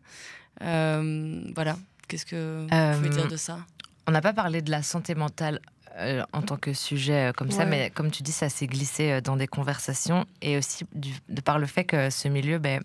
Euh, 0.62 1.42
voilà. 1.55 1.77
Qu'est-ce 2.09 2.27
que 2.27 2.62
vous 2.62 2.66
pouvez 2.69 3.09
Euh, 3.09 3.12
dire 3.23 3.29
de 3.29 3.37
ça 3.37 3.59
On 4.07 4.12
n'a 4.12 4.21
pas 4.21 4.33
parlé 4.33 4.62
de 4.62 4.71
la 4.71 4.83
santé 4.83 5.14
mentale 5.14 5.61
euh, 5.99 6.23
en 6.33 6.42
tant 6.42 6.57
que 6.57 6.73
sujet 6.73 7.29
euh, 7.29 7.33
comme 7.33 7.51
ça, 7.51 7.64
mais 7.64 7.90
comme 7.90 8.11
tu 8.11 8.23
dis, 8.23 8.33
ça 8.33 8.49
s'est 8.49 8.66
glissé 8.66 9.12
euh, 9.12 9.21
dans 9.21 9.37
des 9.37 9.47
conversations 9.47 10.27
et 10.42 10.57
aussi 10.59 10.85
du- 10.95 11.14
de 11.29 11.40
par 11.40 11.59
le 11.59 11.66
fait 11.66 11.85
que 11.85 12.11
ce 12.11 12.29
milieu, 12.29 12.59
ben, 12.59 12.83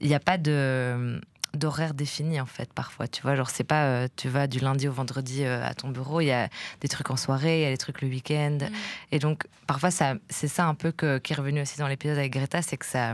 il 0.00 0.08
n'y 0.08 0.14
a 0.14 0.20
pas 0.20 0.38
de 0.38 1.20
d'horaire 1.54 1.92
défini 1.92 2.40
en 2.40 2.46
fait 2.46 2.72
parfois 2.72 3.06
tu 3.06 3.20
vois 3.20 3.36
genre 3.36 3.50
c'est 3.50 3.62
pas 3.62 3.84
euh, 3.84 4.08
tu 4.16 4.30
vas 4.30 4.46
du 4.46 4.58
lundi 4.58 4.88
au 4.88 4.92
vendredi 4.92 5.44
euh, 5.44 5.62
à 5.62 5.74
ton 5.74 5.90
bureau 5.90 6.22
il 6.22 6.26
y 6.28 6.32
a 6.32 6.48
des 6.80 6.88
trucs 6.88 7.10
en 7.10 7.16
soirée 7.18 7.60
il 7.60 7.62
y 7.64 7.66
a 7.66 7.70
des 7.70 7.76
trucs 7.76 8.00
le 8.00 8.08
week-end 8.08 8.56
Mm. 8.62 8.74
et 9.10 9.18
donc 9.18 9.44
parfois 9.66 9.90
ça 9.90 10.14
c'est 10.30 10.48
ça 10.48 10.64
un 10.64 10.74
peu 10.74 10.92
que, 10.92 11.18
qui 11.18 11.34
est 11.34 11.36
revenu 11.36 11.60
aussi 11.60 11.76
dans 11.78 11.88
l'épisode 11.88 12.16
avec 12.16 12.32
Greta 12.32 12.62
c'est 12.62 12.78
que 12.78 12.86
ça 12.86 13.12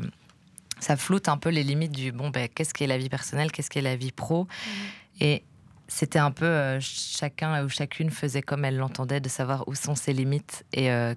ça 0.80 0.96
floute 0.96 1.28
un 1.28 1.36
peu 1.36 1.48
les 1.50 1.62
limites 1.64 1.92
du 1.92 2.12
bon 2.12 2.30
ben 2.30 2.48
qu'est-ce 2.48 2.72
qui 2.74 2.84
est 2.84 2.86
la 2.86 2.98
vie 2.98 3.08
personnelle 3.08 3.50
qu'est-ce 3.52 3.70
qui 3.70 3.78
est 3.78 3.82
la 3.82 3.96
vie 3.96 4.12
pro? 4.12 4.46
Et 5.20 5.42
c'était 5.88 6.18
un 6.18 6.30
peu 6.30 6.44
euh, 6.46 6.78
chacun 6.80 7.64
ou 7.64 7.68
chacune 7.68 8.10
faisait 8.10 8.42
comme 8.42 8.64
elle 8.64 8.76
l'entendait, 8.76 9.20
de 9.20 9.28
savoir 9.28 9.66
où 9.68 9.74
sont 9.74 9.94
ses 9.94 10.12
limites 10.12 10.64
et 10.72 10.90
euh, 10.90 11.14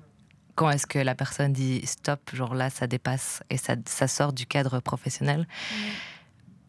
quand 0.55 0.69
est-ce 0.69 0.85
que 0.87 0.99
la 0.99 1.15
personne 1.15 1.53
dit 1.53 1.81
stop, 1.85 2.19
genre 2.33 2.55
là 2.55 2.69
ça 2.69 2.85
dépasse 2.87 3.41
et 3.49 3.57
ça, 3.57 3.75
ça 3.85 4.07
sort 4.07 4.33
du 4.33 4.45
cadre 4.45 4.79
professionnel. 4.79 5.47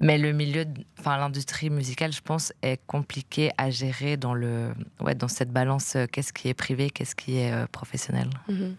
Mais 0.01 0.19
le 0.19 0.33
milieu, 0.33 0.65
enfin 0.99 1.17
l'industrie 1.17 1.71
musicale, 1.71 2.13
je 2.13 2.21
pense, 2.21 2.53
est 2.63 2.81
compliquée 2.89 3.53
à 3.57 3.71
gérer 3.71 4.17
dans 4.17 4.35
le, 4.35 4.73
ouais, 5.01 5.15
dans 5.15 5.29
cette 5.29 5.51
balance. 5.53 5.95
euh, 5.95 6.07
Qu'est-ce 6.11 6.33
qui 6.33 6.49
est 6.49 6.55
privé, 6.55 6.91
qu'est-ce 6.91 7.15
qui 7.15 7.39
est 7.39 7.53
euh, 7.53 7.67
professionnel. 7.71 8.29
Euh, 8.51 8.73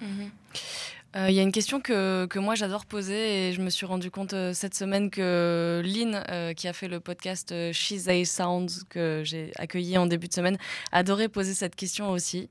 Il 1.16 1.34
y 1.34 1.40
a 1.40 1.44
une 1.44 1.52
question 1.52 1.80
que, 1.80 2.28
moi 2.40 2.56
j'adore 2.56 2.88
poser 2.88 3.50
et 3.50 3.54
je 3.54 3.62
me 3.62 3.70
suis 3.70 3.86
rendu 3.86 4.10
compte 4.10 4.34
euh, 4.34 4.52
cette 4.52 4.74
semaine 4.74 5.12
que 5.12 5.80
Lynn, 5.86 6.24
euh, 6.30 6.54
qui 6.54 6.68
a 6.68 6.74
fait 6.74 6.88
le 6.88 7.00
podcast 7.00 7.52
euh, 7.52 7.72
She's 7.72 8.08
a 8.08 8.26
Sound 8.26 8.72
que 8.90 9.22
j'ai 9.24 9.52
accueilli 9.58 9.96
en 10.00 10.08
début 10.08 10.28
de 10.28 10.34
semaine, 10.34 10.58
adorait 10.92 11.30
poser 11.30 11.54
cette 11.54 11.76
question 11.76 12.10
aussi. 12.10 12.48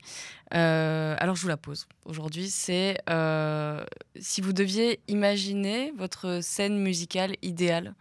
Euh, 0.53 1.15
alors 1.19 1.35
je 1.35 1.41
vous 1.41 1.49
la 1.49 1.57
pose 1.57 1.87
aujourd'hui. 2.05 2.49
C'est 2.49 2.99
euh, 3.09 3.83
si 4.19 4.39
vous 4.39 4.53
deviez 4.53 5.01
imaginer 5.09 5.91
votre 5.97 6.39
scène 6.41 6.77
musicale 6.79 7.35
idéale, 7.41 7.93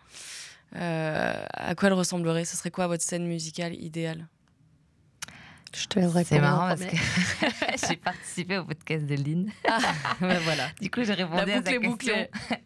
euh, 0.77 1.35
à 1.53 1.75
quoi 1.75 1.88
elle 1.88 1.94
ressemblerait? 1.94 2.44
Ce 2.44 2.57
serait 2.57 2.70
quoi 2.70 2.87
votre 2.87 3.03
scène 3.03 3.27
musicale 3.27 3.75
idéale? 3.75 4.29
Je 5.74 5.87
te 5.87 5.98
C'est 6.24 6.38
marrant 6.40 6.68
parce 6.68 6.85
que 6.85 6.96
j'ai 7.88 7.96
participé 7.96 8.58
au 8.58 8.64
podcast 8.64 9.06
de 9.06 9.14
Lynn. 9.14 9.50
Ouais, 10.20 10.38
Voilà. 10.40 10.68
Du 10.80 10.90
coup, 10.90 11.02
j'ai 11.04 11.14
répondu 11.14 11.46
La 11.46 11.58
à 11.58 11.62
sa 11.62 11.78
question. 11.78 12.28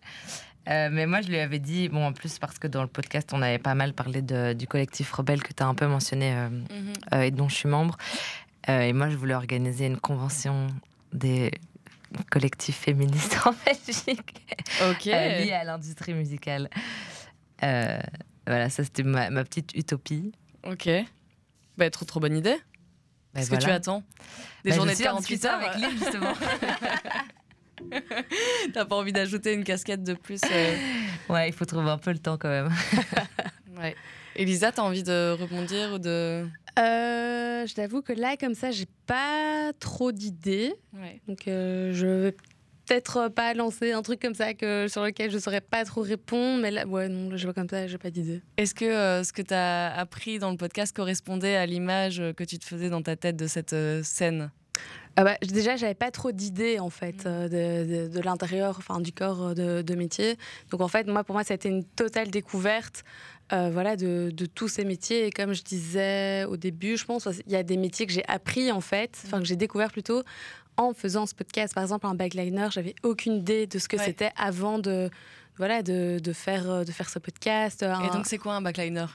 Euh, 0.68 0.88
mais 0.90 1.06
moi, 1.06 1.20
je 1.20 1.28
lui 1.28 1.38
avais 1.38 1.60
dit, 1.60 1.88
bon, 1.88 2.04
en 2.04 2.12
plus, 2.12 2.40
parce 2.40 2.58
que 2.58 2.66
dans 2.66 2.82
le 2.82 2.88
podcast, 2.88 3.30
on 3.32 3.40
avait 3.40 3.60
pas 3.60 3.76
mal 3.76 3.92
parlé 3.92 4.20
de- 4.20 4.52
du 4.52 4.66
collectif 4.66 5.12
Rebelle 5.12 5.40
que 5.40 5.52
tu 5.52 5.62
as 5.62 5.66
un 5.68 5.76
peu 5.76 5.86
mentionné 5.86 6.32
euh, 6.34 6.48
Mhm. 6.48 6.64
euh, 7.14 7.20
et 7.22 7.30
dont 7.30 7.48
je 7.48 7.54
suis 7.54 7.68
membre. 7.68 7.96
Euh, 8.68 8.80
et 8.80 8.92
moi, 8.92 9.08
je 9.08 9.14
voulais 9.16 9.34
organiser 9.36 9.86
une 9.86 9.96
convention 10.00 10.66
des 11.12 11.52
collectifs 12.32 12.78
féministes 12.78 13.38
en 13.46 13.52
Belgique 13.64 14.42
Ok. 14.90 15.06
euh, 15.06 15.38
liée 15.44 15.52
à 15.52 15.62
l'industrie 15.62 16.14
musicale. 16.14 16.68
Voilà, 17.62 18.68
ça, 18.70 18.82
c'était 18.82 19.04
ma, 19.04 19.30
ma 19.30 19.44
petite 19.44 19.72
utopie. 19.76 20.32
Ok. 20.64 20.88
Bah, 21.78 21.90
trop 21.90 22.04
trop 22.04 22.18
bonne 22.18 22.36
idée. 22.36 22.56
Ben 23.36 23.42
Qu'est-ce 23.42 23.50
que 23.50 23.56
tu 23.62 23.68
attends 23.70 24.02
Des 24.64 24.70
Bah, 24.70 24.70
je 24.70 24.74
journées 24.76 24.92
de 24.92 24.96
suis 24.96 25.08
en 25.08 25.16
48 25.16 25.34
discutant 25.34 25.54
heures 25.54 25.68
avec 25.68 25.78
Lynn, 25.78 25.98
justement. 25.98 26.32
T'as 28.72 28.84
pas 28.86 28.96
envie 28.96 29.12
d'ajouter 29.12 29.52
une 29.52 29.62
casquette 29.62 30.02
de 30.02 30.14
plus 30.14 30.40
euh, 30.50 30.76
ouais, 31.28 31.48
il 31.48 31.52
faut 31.52 31.66
trouver 31.66 31.90
un 31.90 31.98
peu 31.98 32.12
le 32.12 32.18
temps 32.18 32.38
quand 32.38 32.48
même. 32.48 32.70
Ouais. 33.78 33.94
Elisa, 34.36 34.72
t'as 34.72 34.80
envie 34.80 35.02
de 35.02 35.36
rebondir 35.38 35.92
ou 35.92 35.98
de. 35.98 36.46
Euh, 36.78 37.66
je 37.66 37.74
t'avoue 37.74 38.00
que 38.00 38.14
là, 38.14 38.38
comme 38.38 38.54
ça, 38.54 38.70
j'ai 38.70 38.86
pas 39.06 39.70
trop 39.78 40.12
d'idées. 40.12 40.72
Ouais. 40.94 41.20
Donc, 41.28 41.46
euh, 41.46 41.92
je 41.92 42.06
vais 42.06 42.36
peut-être 42.86 43.28
pas 43.28 43.52
lancer 43.54 43.92
un 43.92 44.02
truc 44.02 44.20
comme 44.20 44.34
ça 44.34 44.54
que, 44.54 44.86
sur 44.88 45.02
lequel 45.04 45.30
je 45.30 45.38
saurais 45.38 45.60
pas 45.60 45.84
trop 45.84 46.02
répondre. 46.02 46.60
Mais 46.62 46.70
là, 46.70 46.86
ouais, 46.86 47.08
non, 47.08 47.36
je 47.36 47.44
vois 47.44 47.54
comme 47.54 47.68
ça, 47.68 47.86
j'ai 47.86 47.98
pas 47.98 48.10
d'idée. 48.10 48.40
Est-ce 48.56 48.74
que 48.74 48.84
euh, 48.84 49.24
ce 49.24 49.32
que 49.32 49.42
t'as 49.42 49.88
appris 49.94 50.38
dans 50.38 50.50
le 50.50 50.56
podcast 50.56 50.94
correspondait 50.94 51.56
à 51.56 51.66
l'image 51.66 52.22
que 52.36 52.44
tu 52.44 52.58
te 52.58 52.64
faisais 52.64 52.88
dans 52.90 53.02
ta 53.02 53.16
tête 53.16 53.36
de 53.36 53.46
cette 53.46 53.72
euh, 53.72 54.02
scène? 54.02 54.50
Ah 55.18 55.24
bah, 55.24 55.36
déjà, 55.40 55.76
j'avais 55.76 55.94
pas 55.94 56.10
trop 56.10 56.30
d'idées 56.30 56.78
en 56.78 56.90
fait 56.90 57.24
Mm. 57.24 57.28
euh, 57.28 57.48
de, 57.48 58.08
de- 58.08 58.14
de 58.14 58.20
l'intérieur, 58.20 58.76
enfin 58.78 59.00
du 59.00 59.12
corps 59.12 59.48
euh, 59.48 59.54
de, 59.54 59.82
de 59.82 59.94
métier. 59.94 60.36
Donc 60.70 60.82
en 60.82 60.88
fait, 60.88 61.06
moi, 61.06 61.24
pour 61.24 61.34
moi, 61.34 61.42
ça 61.44 61.54
a 61.54 61.56
été 61.56 61.70
une 61.70 61.84
totale 61.84 62.28
découverte, 62.30 63.02
euh, 63.54 63.70
voilà, 63.72 63.96
de, 63.96 64.30
de 64.30 64.44
tous 64.46 64.68
ces 64.68 64.84
métiers. 64.84 65.26
Et 65.26 65.30
comme 65.30 65.54
je 65.54 65.62
disais 65.62 66.44
au 66.44 66.58
début, 66.58 66.98
je 66.98 67.06
pense, 67.06 67.26
il 67.46 67.50
y 67.52 67.56
a 67.56 67.62
des 67.62 67.78
métiers 67.78 68.04
que 68.06 68.12
j'ai 68.12 68.26
appris 68.28 68.70
en 68.70 68.82
fait, 68.82 69.18
enfin 69.24 69.38
que 69.38 69.46
j'ai 69.46 69.56
découvert 69.56 69.90
plutôt 69.90 70.22
en 70.76 70.92
faisant 70.94 71.26
ce 71.26 71.34
podcast. 71.34 71.74
Par 71.74 71.82
exemple, 71.82 72.06
un 72.06 72.14
backliner, 72.14 72.68
j'avais 72.70 72.94
aucune 73.02 73.34
idée 73.34 73.66
de 73.66 73.78
ce 73.78 73.88
que 73.88 73.96
Ouais. 73.96 74.04
c'était 74.04 74.30
avant 74.36 74.78
de, 74.78 75.10
voilà, 75.56 75.82
de, 75.82 76.18
de 76.22 76.32
faire 76.32 76.70
euh, 76.70 76.84
de 76.84 76.92
faire 76.92 77.08
ce 77.08 77.18
podcast. 77.18 77.82
Et 77.82 77.86
Un- 77.86 78.08
donc, 78.08 78.26
c'est 78.26 78.38
quoi 78.38 78.54
un 78.54 78.62
backliner? 78.62 79.06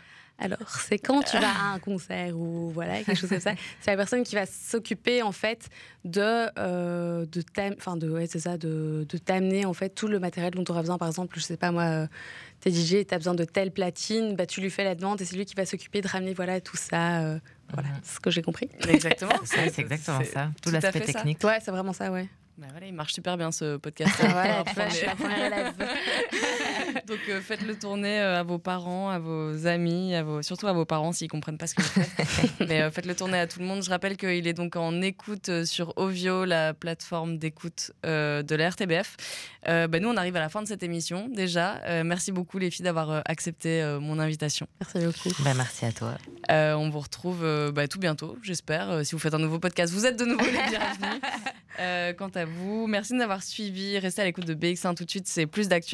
Alors, 0.42 0.70
c'est 0.70 0.98
quand 0.98 1.22
tu 1.24 1.38
vas 1.38 1.50
à 1.50 1.74
un 1.74 1.80
concert 1.80 2.36
ou 2.38 2.72
voilà, 2.72 3.04
quelque 3.04 3.16
chose 3.16 3.30
comme 3.30 3.40
ça. 3.40 3.54
C'est 3.80 3.92
la 3.92 3.98
personne 3.98 4.24
qui 4.24 4.36
va 4.36 4.46
s'occuper 4.46 5.22
en 5.22 5.32
fait 5.32 5.70
de 6.04 6.48
euh, 6.60 7.26
de 7.28 7.44
enfin 7.78 7.96
de 7.96 8.10
ouais, 8.10 8.28
c'est 8.28 8.40
ça 8.40 8.58
de, 8.58 9.06
de 9.08 9.18
t'amener 9.18 9.66
en 9.66 9.74
fait 9.74 9.90
tout 9.90 10.08
le 10.08 10.20
matériel 10.20 10.54
dont 10.54 10.64
tu 10.64 10.72
auras 10.72 10.82
besoin 10.82 10.98
par 10.98 11.08
exemple, 11.08 11.38
je 11.40 11.44
sais 11.44 11.58
pas 11.58 11.72
moi 11.72 11.84
euh, 11.84 12.08
t'es 12.60 12.72
DJ, 12.72 13.06
tu 13.08 13.14
as 13.14 13.18
besoin 13.18 13.36
de 13.36 13.44
telle 13.44 13.72
platine, 13.72 14.36
bah 14.36 14.46
tu 14.46 14.62
lui 14.62 14.70
fais 14.70 14.84
la 14.84 14.96
demande 14.96 15.22
et 15.22 15.26
c'est 15.26 15.36
lui 15.36 15.46
qui 15.46 15.56
va 15.56 15.66
s'occuper 15.66 16.02
de 16.02 16.08
ramener 16.08 16.34
voilà 16.34 16.60
tout 16.60 16.78
ça 16.78 17.22
euh, 17.22 17.40
voilà, 17.74 17.88
Mhm. 17.90 17.96
c'est 18.04 18.16
ce 18.16 18.20
que 18.20 18.30
j'ai 18.32 18.42
compris. 18.42 18.70
Exactement. 18.90 19.32
C'est 19.46 19.70
c'est 19.74 19.82
exactement 19.82 20.24
ça, 20.26 20.52
tout 20.62 20.72
l'aspect 20.72 20.92
fait 21.00 21.06
ça. 21.12 21.20
technique. 21.20 21.44
Ouais, 21.44 21.60
c'est 21.64 21.72
vraiment 21.72 21.94
ça, 21.94 22.12
ouais. 22.12 22.28
Bah 22.58 22.68
voilà, 22.72 22.88
il 22.88 22.94
marche 22.94 23.14
super 23.14 23.38
bien 23.38 23.52
ce 23.52 23.78
podcast. 23.78 24.12
Ah, 24.24 24.64
élève. 25.48 25.74
Donc 27.08 27.20
euh, 27.30 27.42
faites-le 27.42 27.78
tourner 27.78 28.20
euh, 28.20 28.40
à 28.40 28.44
vos 28.44 28.58
parents, 28.60 29.10
à 29.10 29.20
vos 29.20 29.68
amis, 29.68 30.14
à 30.16 30.24
vos... 30.24 30.42
surtout 30.42 30.68
à 30.68 30.74
vos 30.74 30.86
parents 30.86 31.12
s'ils 31.12 31.28
comprennent 31.28 31.58
pas 31.58 31.68
ce 31.68 31.76
que 31.76 31.82
vous 31.82 31.90
faites. 31.90 32.52
Mais 32.68 32.82
euh, 32.82 32.92
faites-le 32.92 33.16
tourner 33.16 33.40
à 33.40 33.48
tout 33.48 33.60
le 33.60 33.66
monde. 33.66 33.84
Je 33.84 33.90
rappelle 33.90 34.18
qu'il 34.18 34.48
est 34.48 34.54
donc 34.54 34.76
en 34.76 35.02
écoute 35.02 35.64
sur 35.66 35.94
Ovio, 35.98 36.46
la 36.46 36.74
plateforme 36.74 37.38
d'écoute 37.38 37.92
euh, 38.06 38.44
de 38.44 38.56
la 38.56 38.70
RTBF. 38.70 39.18
Euh, 39.68 39.88
bah, 39.88 40.00
nous, 40.00 40.10
on 40.10 40.18
arrive 40.18 40.36
à 40.36 40.40
la 40.40 40.50
fin 40.50 40.62
de 40.62 40.68
cette 40.68 40.84
émission 40.84 41.28
déjà. 41.30 41.82
Euh, 41.86 42.04
merci 42.04 42.32
beaucoup 42.32 42.58
les 42.58 42.72
filles 42.72 42.86
d'avoir 42.86 43.12
euh, 43.12 43.22
accepté 43.26 43.82
euh, 43.82 44.00
mon 44.00 44.20
invitation. 44.20 44.68
Merci 44.80 45.06
beaucoup. 45.06 45.44
Bah, 45.44 45.54
merci 45.56 45.86
à 45.86 45.92
toi. 45.92 46.16
Euh, 46.50 46.74
on 46.74 46.90
vous 46.90 47.00
retrouve 47.00 47.44
euh, 47.44 47.72
bah, 47.72 47.88
tout 47.88 48.00
bientôt, 48.00 48.38
j'espère. 48.42 48.90
Euh, 48.90 49.04
si 49.04 49.14
vous 49.14 49.20
faites 49.20 49.34
un 49.34 49.40
nouveau 49.40 49.60
podcast, 49.60 49.94
vous 49.94 50.06
êtes 50.06 50.18
de 50.18 50.26
nouveau 50.26 50.46
les 50.46 50.52
bienvenus. 50.52 51.22
Euh, 51.80 52.14
quant 52.14 52.30
à 52.36 52.46
vous, 52.46 52.88
merci 52.88 53.14
de 53.14 53.18
nous 53.18 53.24
avoir 53.24 53.44
suivis. 53.44 53.98
Restez 53.98 54.22
à 54.22 54.26
l'écoute 54.26 54.46
de 54.46 54.54
BX1 54.54 54.96
tout 54.96 55.06
de 55.06 55.10
suite, 55.10 55.28
c'est 55.28 55.48
plus 55.48 55.68
d'actu 55.68 55.90